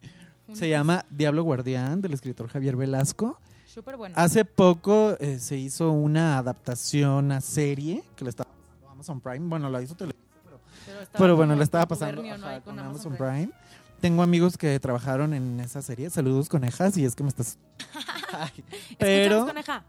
Se 0.54 0.70
llama 0.70 1.04
Diablo 1.10 1.44
Guardián 1.44 2.02
del 2.02 2.14
escritor 2.14 2.48
Javier 2.48 2.78
Velasco. 2.78 3.38
Súper 3.66 3.98
bueno. 3.98 4.16
Hace 4.18 4.46
poco 4.46 5.18
eh, 5.20 5.40
se 5.40 5.58
hizo 5.58 5.92
una 5.92 6.38
adaptación 6.38 7.34
a 7.34 7.42
serie 7.42 8.02
que 8.16 8.24
le 8.24 8.30
estaba 8.30 8.50
pasando 8.50 8.90
Amazon 8.90 9.20
Prime. 9.20 9.46
Bueno, 9.50 9.70
la 9.70 9.82
hizo 9.82 9.94
Televisa, 9.94 10.24
pero 10.46 10.60
Pero 10.86 11.00
Pero 11.18 11.36
bueno, 11.36 11.54
la 11.54 11.64
estaba 11.64 11.86
pasando 11.86 12.22
contubernio, 12.22 12.38
¿no? 12.38 12.46
ajá, 12.48 12.56
Ahí 12.56 12.62
con 12.62 12.80
Amazon 12.80 13.18
Prime. 13.18 13.50
Tengo 14.02 14.22
amigos 14.24 14.58
que 14.58 14.80
trabajaron 14.80 15.34
en 15.34 15.60
esa 15.60 15.82
serie. 15.82 16.10
Saludos, 16.10 16.50
conejas, 16.50 16.98
y 16.98 17.06
es 17.06 17.16
que 17.16 17.24
me 17.24 17.30
estás. 17.30 17.58
Ay, 18.34 18.64
pero 19.00 19.48
coneja. 19.48 19.84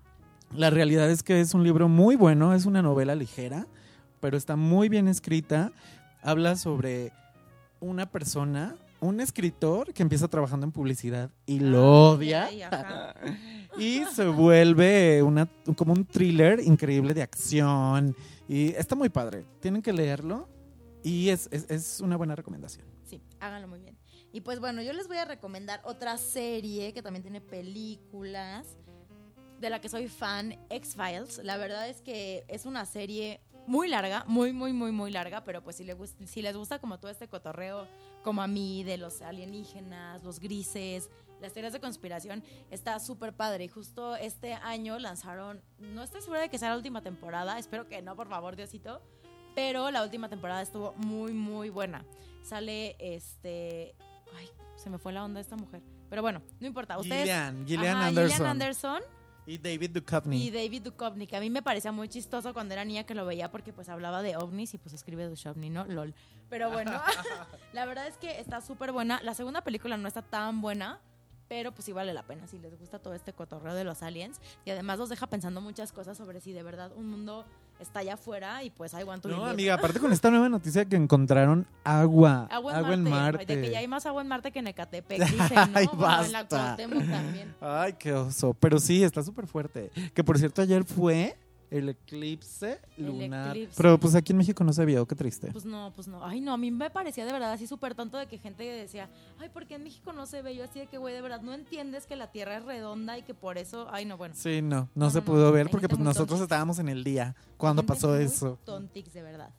la 0.55 0.71
realidad 0.71 1.11
es 1.11 1.23
que 1.23 1.41
es 1.41 1.53
un 1.55 1.63
libro 1.63 1.89
muy 1.89 2.17
bueno, 2.17 2.55
es 2.55 2.65
una 2.65 2.81
novela 2.81 3.15
ligera, 3.15 3.67
pero 4.21 4.37
está 4.37 4.57
muy 4.57 4.89
bien 4.89 5.09
escrita. 5.09 5.73
Habla 6.23 6.57
sobre 6.57 7.13
una 7.81 8.07
persona, 8.11 8.77
un 9.01 9.21
escritor 9.21 9.93
que 9.93 10.03
empieza 10.03 10.27
trabajando 10.27 10.65
en 10.67 10.73
publicidad 10.73 11.31
y 11.47 11.61
lo 11.61 12.11
odia. 12.13 12.49
Y 13.79 14.05
se 14.07 14.27
vuelve 14.27 15.23
una, 15.23 15.47
como 15.77 15.93
un 15.93 16.05
thriller 16.07 16.59
increíble 16.61 17.13
de 17.15 17.23
acción. 17.23 18.17
Y 18.49 18.69
está 18.71 18.97
muy 18.97 19.09
padre. 19.11 19.45
Tienen 19.61 19.83
que 19.83 19.93
leerlo. 19.93 20.49
Y 21.05 21.29
es, 21.29 21.49
es- 21.53 21.67
es 21.71 22.01
una 22.01 22.17
buena 22.17 22.35
recomendación. 22.35 22.87
Sí, 23.05 23.23
háganlo 23.39 23.69
muy 23.69 23.79
bien. 23.79 23.97
Y 24.33 24.43
pues 24.43 24.61
bueno, 24.61 24.83
yo 24.83 24.93
les 24.93 25.09
voy 25.09 25.17
a 25.17 25.25
recomendar 25.25 25.81
otra 25.85 26.19
serie 26.19 26.93
que 26.93 27.03
también 27.03 27.23
tiene 27.23 27.41
películas, 27.41 28.77
de 29.59 29.71
la 29.71 29.81
que 29.81 29.89
soy 29.89 30.07
fan, 30.09 30.57
X-Files. 30.71 31.39
La 31.45 31.57
verdad 31.57 31.89
es 31.89 32.01
que 32.03 32.45
es 32.47 32.65
una 32.67 32.85
serie 32.85 33.41
muy 33.67 33.89
larga, 33.89 34.25
muy, 34.27 34.53
muy, 34.53 34.73
muy, 34.73 34.93
muy 34.93 35.11
larga, 35.11 35.45
pero 35.45 35.63
pues 35.65 35.77
si, 35.77 35.85
le 35.85 35.97
gust- 35.97 36.25
si 36.27 36.43
les 36.43 36.57
gusta 36.57 36.79
como 36.79 37.01
todo 37.01 37.11
este 37.11 37.29
cotorreo, 37.29 37.89
como 38.23 38.41
a 38.43 38.47
mí, 38.47 38.85
de 38.85 38.99
los 38.99 39.21
alienígenas, 39.21 40.23
los 40.23 40.41
grises, 40.41 41.11
las 41.41 41.53
teorías 41.53 41.73
de 41.73 41.81
conspiración, 41.81 42.45
está 42.71 43.01
súper 43.01 43.33
padre. 43.35 43.65
Y 43.65 43.69
justo 43.69 44.15
este 44.17 44.55
año 44.55 44.99
lanzaron, 44.99 45.63
no 45.79 46.03
estoy 46.03 46.21
segura 46.21 46.41
de 46.41 46.49
que 46.51 46.59
sea 46.59 46.71
la 46.71 46.77
última 46.77 47.03
temporada, 47.03 47.59
espero 47.59 47.89
que 47.89 48.01
no, 48.03 48.15
por 48.15 48.29
favor, 48.29 48.57
Diosito, 48.57 49.03
pero 49.55 49.91
la 49.91 50.03
última 50.05 50.29
temporada 50.29 50.63
estuvo 50.63 50.93
muy, 50.95 51.33
muy 51.33 51.69
buena. 51.71 52.05
Sale 52.43 52.97
este. 53.01 53.97
Ay, 54.37 54.49
se 54.77 54.91
me 54.91 54.99
fue 54.99 55.13
la 55.13 55.25
onda 55.25 55.39
de 55.39 55.43
esta 55.43 55.57
mujer. 55.57 55.83
Pero 56.09 56.23
bueno, 56.23 56.43
no 56.61 56.67
importa. 56.67 56.99
Ustedes. 56.99 57.23
Gillian, 57.23 57.67
Gillian 57.67 57.97
Ajá, 57.97 58.07
Anderson. 58.09 58.31
Gillian 58.37 58.51
Anderson 58.51 59.03
Y 59.47 59.59
David 59.59 59.91
Duchovny. 59.91 60.43
y 60.47 60.51
David 60.51 60.83
Duchovny, 60.83 61.27
que 61.27 61.37
a 61.37 61.41
mí 61.41 61.51
me 61.51 61.63
parecía 61.63 61.93
muy 61.93 62.09
chistoso 62.09 62.53
cuando 62.55 62.75
era 62.75 62.85
niña 62.85 63.05
que 63.05 63.15
lo 63.15 63.25
veía 63.27 63.51
porque 63.51 63.73
pues 63.73 63.89
hablaba 63.89 64.23
de 64.23 64.37
ovnis 64.37 64.75
y 64.75 64.79
pues 64.79 64.95
escribe 64.95 65.27
Duchovny, 65.27 65.71
¿no? 65.71 65.85
LOL. 65.87 66.15
Pero 66.49 66.71
bueno, 66.71 66.93
la 67.73 67.85
verdad 67.87 68.07
es 68.07 68.17
que 68.17 68.41
está 68.41 68.61
súper 68.61 68.93
buena. 68.93 69.21
La 69.23 69.35
segunda 69.35 69.63
película 69.63 69.97
no 69.97 70.09
está 70.09 70.23
tan 70.23 70.61
buena, 70.61 71.01
pero 71.49 71.73
pues 71.73 71.85
sí 71.87 71.93
vale 71.93 72.13
la 72.13 72.23
pena 72.25 72.47
si 72.47 72.59
les 72.59 72.79
gusta 72.79 72.99
todo 72.99 73.15
este 73.15 73.33
cotorreo 73.33 73.75
de 73.75 73.85
los 73.85 74.03
aliens. 74.03 74.41
Y 74.65 74.71
además 74.71 74.99
los 74.99 75.09
deja 75.09 75.27
pensando 75.29 75.61
muchas 75.61 75.93
cosas 75.93 76.17
sobre 76.17 76.41
si 76.41 76.53
de 76.53 76.63
verdad 76.63 76.93
un 76.95 77.09
mundo 77.11 77.47
está 77.81 78.01
allá 78.01 78.15
afuera 78.15 78.63
y 78.63 78.71
pues 78.71 78.93
I 78.95 79.05
want 79.05 79.23
to 79.23 79.29
No, 79.29 79.45
amiga, 79.47 79.75
aparte 79.75 80.01
con 80.01 80.13
esta 80.13 80.31
nueva 80.31 80.49
noticia 80.49 80.85
que 80.85 80.97
encontraron 80.97 81.67
agua. 81.85 82.49
Agua 82.51 82.79
en, 82.79 82.93
en 82.93 83.03
Marte. 83.05 83.39
Marte. 83.39 83.57
De 83.57 83.63
que 83.63 83.71
ya 83.71 83.79
hay 83.79 83.89
más 83.89 84.07
agua 84.07 84.23
en 84.23 84.29
Marte 84.29 84.53
que 84.53 84.59
en 84.59 84.67
Ecatepec, 84.69 85.19
dicen, 85.31 85.73
¿no? 85.73 85.79
Ay, 85.79 85.87
Bueno, 85.93 86.25
en 86.25 86.33
la 86.33 86.41
basta. 86.43 86.77
Cuauhtémoc 86.77 87.09
también. 87.09 87.55
Ay, 87.61 87.95
qué 87.99 88.13
oso. 88.13 88.55
Pero 88.55 88.79
sí, 88.79 89.03
está 89.03 89.23
súper 89.23 89.47
fuerte. 89.47 89.91
Que 90.15 90.25
por 90.25 90.39
cierto, 90.39 90.63
ayer 90.63 90.85
fue 90.85 91.37
el 91.71 91.89
eclipse 91.91 92.81
El 92.97 93.07
lunar. 93.07 93.51
eclipse. 93.57 93.75
Pero 93.77 93.99
pues 93.99 94.15
aquí 94.15 94.33
en 94.33 94.39
México 94.39 94.65
no 94.65 94.73
se 94.73 94.85
vio, 94.85 95.07
qué 95.07 95.15
triste. 95.15 95.51
Pues 95.53 95.65
no, 95.65 95.93
pues 95.95 96.09
no. 96.09 96.25
Ay, 96.25 96.41
no, 96.41 96.53
a 96.53 96.57
mí 96.57 96.71
me 96.71 96.91
parecía 96.91 97.25
de 97.27 97.33
verdad 97.33 97.53
así 97.53 97.67
súper 97.67 97.95
tonto 97.95 98.17
de 98.17 98.27
que 98.27 98.39
gente 98.39 98.65
decía, 98.65 99.09
ay, 99.39 99.49
¿por 99.49 99.67
qué 99.67 99.75
en 99.75 99.85
México 99.85 100.13
no 100.13 100.27
se 100.27 100.43
ve? 100.43 100.57
Yo 100.57 100.65
así 100.65 100.79
de 100.81 100.87
que, 100.87 100.99
güey, 100.99 101.15
de 101.15 101.21
verdad, 101.21 101.41
no 101.43 101.53
entiendes 101.53 102.07
que 102.07 102.17
la 102.17 102.31
Tierra 102.33 102.57
es 102.57 102.65
redonda 102.65 103.19
y 103.19 103.23
que 103.23 103.35
por 103.35 103.59
eso, 103.59 103.87
ay, 103.91 104.05
no, 104.05 104.17
bueno. 104.17 104.35
Sí, 104.37 104.63
no, 104.63 104.89
no, 104.95 105.07
No, 105.07 105.11
se 105.11 105.19
no, 105.19 105.25
pudo 105.25 105.47
no, 105.47 105.53
ver 105.53 105.69
porque 105.71 105.89
pues 105.89 106.01
nosotros 106.01 106.41
estábamos 106.41 106.79
en 106.79 106.89
el 106.89 107.05
día 107.05 107.35
cuando 107.57 107.83
pasó 107.85 108.17
eso. 108.17 108.59
Tontix, 108.65 109.13
de 109.13 109.23
verdad. 109.23 109.51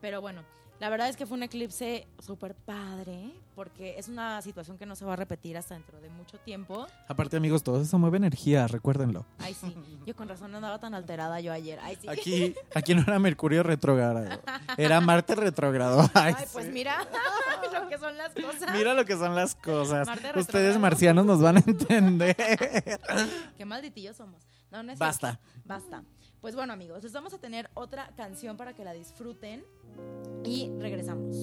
Pero 0.00 0.20
bueno, 0.20 0.42
la 0.82 0.88
verdad 0.90 1.08
es 1.08 1.16
que 1.16 1.26
fue 1.26 1.36
un 1.36 1.44
eclipse 1.44 2.08
súper 2.18 2.56
padre, 2.56 3.32
porque 3.54 4.00
es 4.00 4.08
una 4.08 4.42
situación 4.42 4.76
que 4.78 4.84
no 4.84 4.96
se 4.96 5.04
va 5.04 5.12
a 5.12 5.16
repetir 5.16 5.56
hasta 5.56 5.74
dentro 5.74 6.00
de 6.00 6.08
mucho 6.08 6.38
tiempo. 6.38 6.88
Aparte, 7.06 7.36
amigos, 7.36 7.62
todo 7.62 7.80
eso 7.80 8.00
mueve 8.00 8.16
energía, 8.16 8.66
recuérdenlo. 8.66 9.24
Ay, 9.38 9.54
sí, 9.54 9.72
yo 10.04 10.16
con 10.16 10.28
razón 10.28 10.50
no 10.50 10.56
andaba 10.56 10.80
tan 10.80 10.92
alterada 10.94 11.38
yo 11.38 11.52
ayer. 11.52 11.78
Ay, 11.84 11.96
sí. 12.00 12.08
Aquí, 12.08 12.56
aquí 12.74 12.96
no 12.96 13.02
era 13.02 13.20
Mercurio 13.20 13.62
retrógrado, 13.62 14.28
era 14.76 15.00
Marte 15.00 15.36
retrógrado. 15.36 16.00
Ay, 16.14 16.34
Ay, 16.36 16.46
pues 16.52 16.66
sí. 16.66 16.72
mira 16.72 16.96
lo 17.72 17.88
que 17.88 17.98
son 17.98 18.18
las 18.18 18.32
cosas. 18.34 18.74
Mira 18.74 18.94
lo 18.94 19.04
que 19.04 19.16
son 19.16 19.36
las 19.36 19.54
cosas. 19.54 20.08
Marte 20.08 20.36
Ustedes 20.36 20.80
marcianos 20.80 21.24
nos 21.24 21.40
van 21.40 21.58
a 21.58 21.60
entender. 21.64 22.34
Qué 23.56 23.64
malditillos 23.64 24.16
somos. 24.16 24.42
No, 24.72 24.82
no 24.82 24.90
es 24.90 24.98
Basta. 24.98 25.38
cierto. 25.38 25.60
Basta. 25.64 26.02
Pues 26.42 26.56
bueno, 26.56 26.72
amigos, 26.72 27.04
les 27.04 27.12
vamos 27.12 27.32
a 27.34 27.38
tener 27.38 27.70
otra 27.74 28.10
canción 28.16 28.56
para 28.56 28.74
que 28.74 28.84
la 28.84 28.92
disfruten 28.92 29.64
y 30.44 30.72
regresamos. 30.80 31.36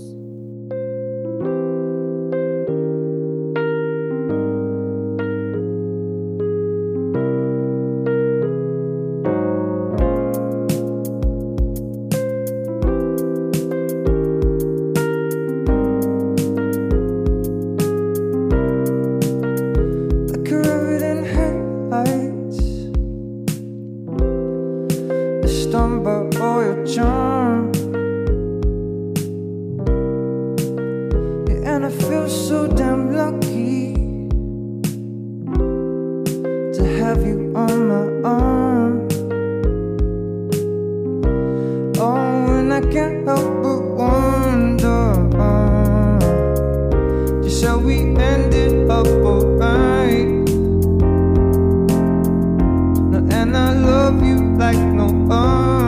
I 53.59 53.73
love 53.73 54.23
you 54.23 54.37
like 54.57 54.77
no 54.77 55.07
other. 55.29 55.78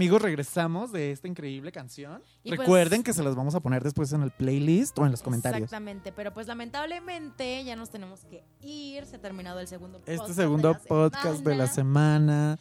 Amigos, 0.00 0.22
regresamos 0.22 0.92
de 0.92 1.10
esta 1.12 1.28
increíble 1.28 1.70
canción. 1.72 2.22
Y 2.42 2.48
pues- 2.48 2.60
Recuerden 2.60 3.02
que 3.02 3.12
se 3.12 3.22
las 3.22 3.34
vamos 3.36 3.54
a 3.54 3.60
poner 3.60 3.82
después 3.84 4.10
en 4.14 4.22
el 4.22 4.30
playlist 4.30 4.98
o 4.98 5.04
en 5.04 5.10
los 5.10 5.20
comentarios. 5.22 5.64
Exactamente, 5.64 6.10
pero 6.10 6.32
pues 6.32 6.46
lamentablemente 6.46 7.62
ya 7.64 7.76
nos 7.76 7.90
tenemos 7.90 8.24
que 8.24 8.42
ir. 8.62 9.04
Se 9.04 9.16
ha 9.16 9.20
terminado 9.20 9.60
el 9.60 9.68
segundo 9.68 9.98
podcast. 9.98 10.22
Este 10.22 10.34
segundo 10.42 10.74
podcast 10.88 11.44
de 11.44 11.54
la 11.54 11.66
semana. 11.66 12.58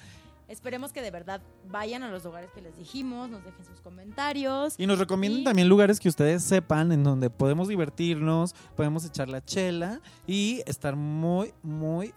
Esperemos 0.49 0.91
que 0.91 1.01
de 1.01 1.11
verdad 1.11 1.41
vayan 1.69 2.03
a 2.03 2.09
los 2.09 2.23
lugares 2.25 2.49
que 2.53 2.61
les 2.61 2.75
dijimos, 2.75 3.29
nos 3.29 3.43
dejen 3.45 3.63
sus 3.63 3.79
comentarios. 3.81 4.73
Y 4.77 4.85
nos 4.87 4.99
recomienden 4.99 5.41
Y- 5.41 5.43
también 5.45 5.69
lugares 5.69 5.99
que 5.99 6.09
ustedes 6.09 6.43
sepan 6.43 6.91
en 6.91 7.03
donde 7.05 7.29
podemos 7.29 7.67
divertirnos, 7.69 8.53
podemos 8.75 9.05
echar 9.05 9.29
la 9.29 9.41
chela 9.45 10.01
y 10.27 10.61
estar 10.65 10.95
muy, 10.97 11.53
muy 11.63 12.13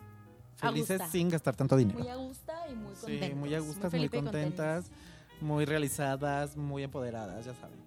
felices 0.57 1.03
sin 1.11 1.29
gastar 1.29 1.57
tanto 1.57 1.77
dinero. 1.77 1.99
Muy 1.99 2.09
a 2.09 2.14
gusto 2.16 2.53
y 2.70 2.75
muy 2.75 2.95
Sí, 2.95 3.01
contentos. 3.03 3.39
muy 3.39 3.55
a 3.55 3.59
gustas, 3.59 3.83
muy 3.83 3.91
felipe 3.91 4.16
y 4.16 4.23
contentas, 4.23 4.91
muy 5.43 5.64
realizadas, 5.64 6.57
muy 6.57 6.82
empoderadas, 6.84 7.45
ya 7.45 7.55
saben. 7.55 7.80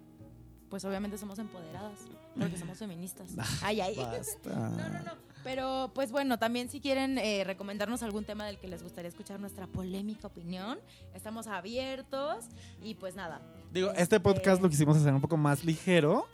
Pues 0.70 0.84
obviamente 0.84 1.16
somos 1.16 1.38
empoderadas, 1.38 1.98
porque 2.38 2.58
somos 2.58 2.76
feministas. 2.78 3.30
Ay, 3.62 3.80
ay. 3.80 3.94
Basta. 3.96 4.50
No, 4.70 4.88
no, 4.88 5.02
no. 5.04 5.26
Pero, 5.44 5.92
pues 5.94 6.10
bueno, 6.10 6.40
también 6.40 6.68
si 6.68 6.80
quieren 6.80 7.18
eh, 7.18 7.44
recomendarnos 7.44 8.02
algún 8.02 8.24
tema 8.24 8.44
del 8.46 8.58
que 8.58 8.66
les 8.66 8.82
gustaría 8.82 9.08
escuchar 9.08 9.38
nuestra 9.38 9.68
polémica 9.68 10.26
opinión, 10.26 10.76
estamos 11.14 11.46
abiertos. 11.46 12.46
Y 12.82 12.94
pues 12.94 13.14
nada. 13.14 13.40
Digo, 13.72 13.90
este 13.90 14.02
Este- 14.02 14.20
podcast 14.20 14.60
lo 14.60 14.68
quisimos 14.68 14.96
hacer 14.96 15.14
un 15.14 15.20
poco 15.20 15.36
más 15.36 15.62
ligero, 15.64 16.26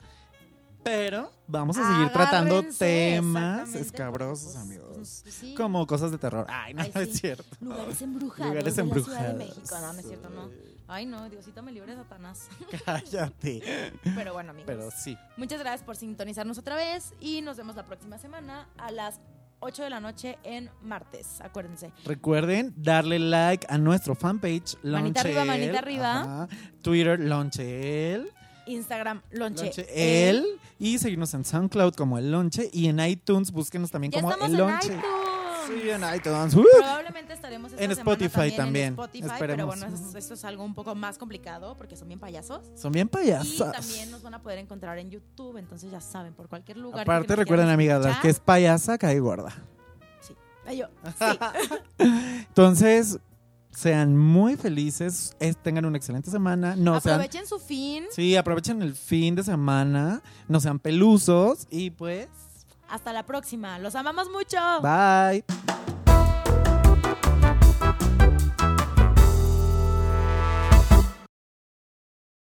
pero 0.82 1.30
vamos 1.46 1.76
a 1.76 1.92
seguir 1.92 2.08
tratando 2.10 2.62
temas 2.78 3.74
escabrosos, 3.74 4.54
pues, 4.54 4.56
amigos. 4.56 5.20
pues, 5.22 5.34
sí, 5.34 5.54
Como 5.54 5.86
cosas 5.86 6.10
de 6.10 6.16
terror. 6.16 6.46
Ay, 6.48 6.72
no, 6.72 6.80
Ay, 6.82 6.90
no 6.94 7.00
es 7.02 7.12
cierto. 7.12 7.44
Lugares 7.60 8.00
embrujados. 8.00 8.46
Lugares 8.48 8.76
de 8.76 8.82
embrujados. 8.82 9.12
La 9.18 9.28
Ciudad 9.28 9.38
de 9.38 9.44
México. 9.44 9.76
No, 9.78 9.92
no 9.92 10.00
es 10.00 10.06
cierto, 10.06 10.30
no. 10.30 10.71
Ay, 10.88 11.06
no, 11.06 11.28
Diosito 11.30 11.62
me 11.62 11.72
libre 11.72 11.92
de 11.92 12.02
Satanás. 12.02 12.48
Cállate. 12.84 13.92
Pero 14.14 14.32
bueno, 14.32 14.50
amigos. 14.50 14.66
Pero 14.66 14.90
sí. 14.90 15.16
Muchas 15.36 15.60
gracias 15.60 15.82
por 15.82 15.96
sintonizarnos 15.96 16.58
otra 16.58 16.76
vez 16.76 17.14
y 17.20 17.40
nos 17.42 17.56
vemos 17.56 17.76
la 17.76 17.86
próxima 17.86 18.18
semana 18.18 18.68
a 18.76 18.90
las 18.90 19.20
8 19.60 19.84
de 19.84 19.90
la 19.90 20.00
noche 20.00 20.38
en 20.42 20.70
martes. 20.82 21.40
Acuérdense. 21.40 21.92
Recuerden 22.04 22.74
darle 22.76 23.18
like 23.18 23.66
a 23.70 23.78
nuestro 23.78 24.14
fanpage. 24.14 24.76
Manita 24.82 25.20
arriba, 25.20 25.44
manita 25.44 25.78
arriba. 25.78 26.20
Ajá. 26.20 26.48
Twitter, 26.82 27.20
Lonchel. 27.20 28.30
Instagram, 28.66 29.22
Lonche. 29.30 29.64
Lonche 29.64 30.28
el. 30.28 30.44
Y 30.78 30.98
seguirnos 30.98 31.32
en 31.34 31.44
SoundCloud 31.44 31.94
como 31.94 32.18
El 32.18 32.32
Lonche. 32.32 32.70
Y 32.72 32.88
en 32.88 32.98
iTunes, 33.00 33.52
búsquenos 33.52 33.90
también 33.90 34.12
Ya 34.12 34.20
como 34.20 34.32
estamos 34.32 34.52
El 34.52 34.60
en 34.60 34.66
Lonche. 34.66 35.00
iTunes. 35.64 35.82
Sí, 35.82 35.90
en 35.90 36.14
iTunes. 36.14 36.54
Probablemente 36.78 37.32
estaremos 37.32 37.72
esta 37.72 37.84
En 37.84 37.94
semana 37.94 38.12
Spotify 38.24 38.56
también. 38.56 38.86
En 38.88 38.92
Spotify, 38.94 39.28
pero 39.38 39.66
bueno, 39.66 39.86
es- 39.86 40.14
esto 40.14 40.34
es 40.34 40.44
algo 40.44 40.64
un 40.64 40.74
poco 40.74 40.94
más 40.94 41.18
complicado 41.18 41.76
porque 41.76 41.96
son 41.96 42.08
bien 42.08 42.20
payasos. 42.20 42.62
Son 42.76 42.92
bien 42.92 43.06
Y 43.06 43.10
payasas. 43.10 43.72
también 43.72 44.10
nos 44.10 44.22
van 44.22 44.34
a 44.34 44.42
poder 44.42 44.58
encontrar 44.58 44.98
en 44.98 45.10
YouTube, 45.10 45.56
entonces 45.58 45.90
ya 45.90 46.00
saben, 46.00 46.34
por 46.34 46.48
cualquier 46.48 46.76
lugar. 46.78 47.02
Aparte, 47.02 47.36
recuerden, 47.36 47.66
la 47.66 47.74
escuchar. 47.82 48.22
que 48.22 48.28
es 48.28 48.40
payasa 48.40 48.98
cae 48.98 49.18
gorda. 49.20 49.52
Ay, 50.64 50.76
yo, 50.78 50.86
sí. 51.18 51.38
Entonces, 52.48 53.18
sean 53.70 54.16
muy 54.16 54.56
felices, 54.56 55.34
es- 55.40 55.56
tengan 55.56 55.84
una 55.86 55.96
excelente 55.96 56.30
semana. 56.30 56.76
No 56.76 57.00
sean, 57.00 57.14
Aprovechen 57.14 57.46
su 57.46 57.58
fin. 57.58 58.04
sí, 58.10 58.36
aprovechen 58.36 58.82
el 58.82 58.94
fin 58.94 59.34
de 59.34 59.42
semana, 59.42 60.22
no 60.48 60.60
sean 60.60 60.78
pelusos 60.78 61.66
y 61.70 61.90
pues, 61.90 62.28
Hasta 62.92 63.14
la 63.14 63.22
próxima. 63.22 63.78
Los 63.78 63.94
amamos 63.94 64.28
mucho. 64.28 64.58
bye. 64.82 65.42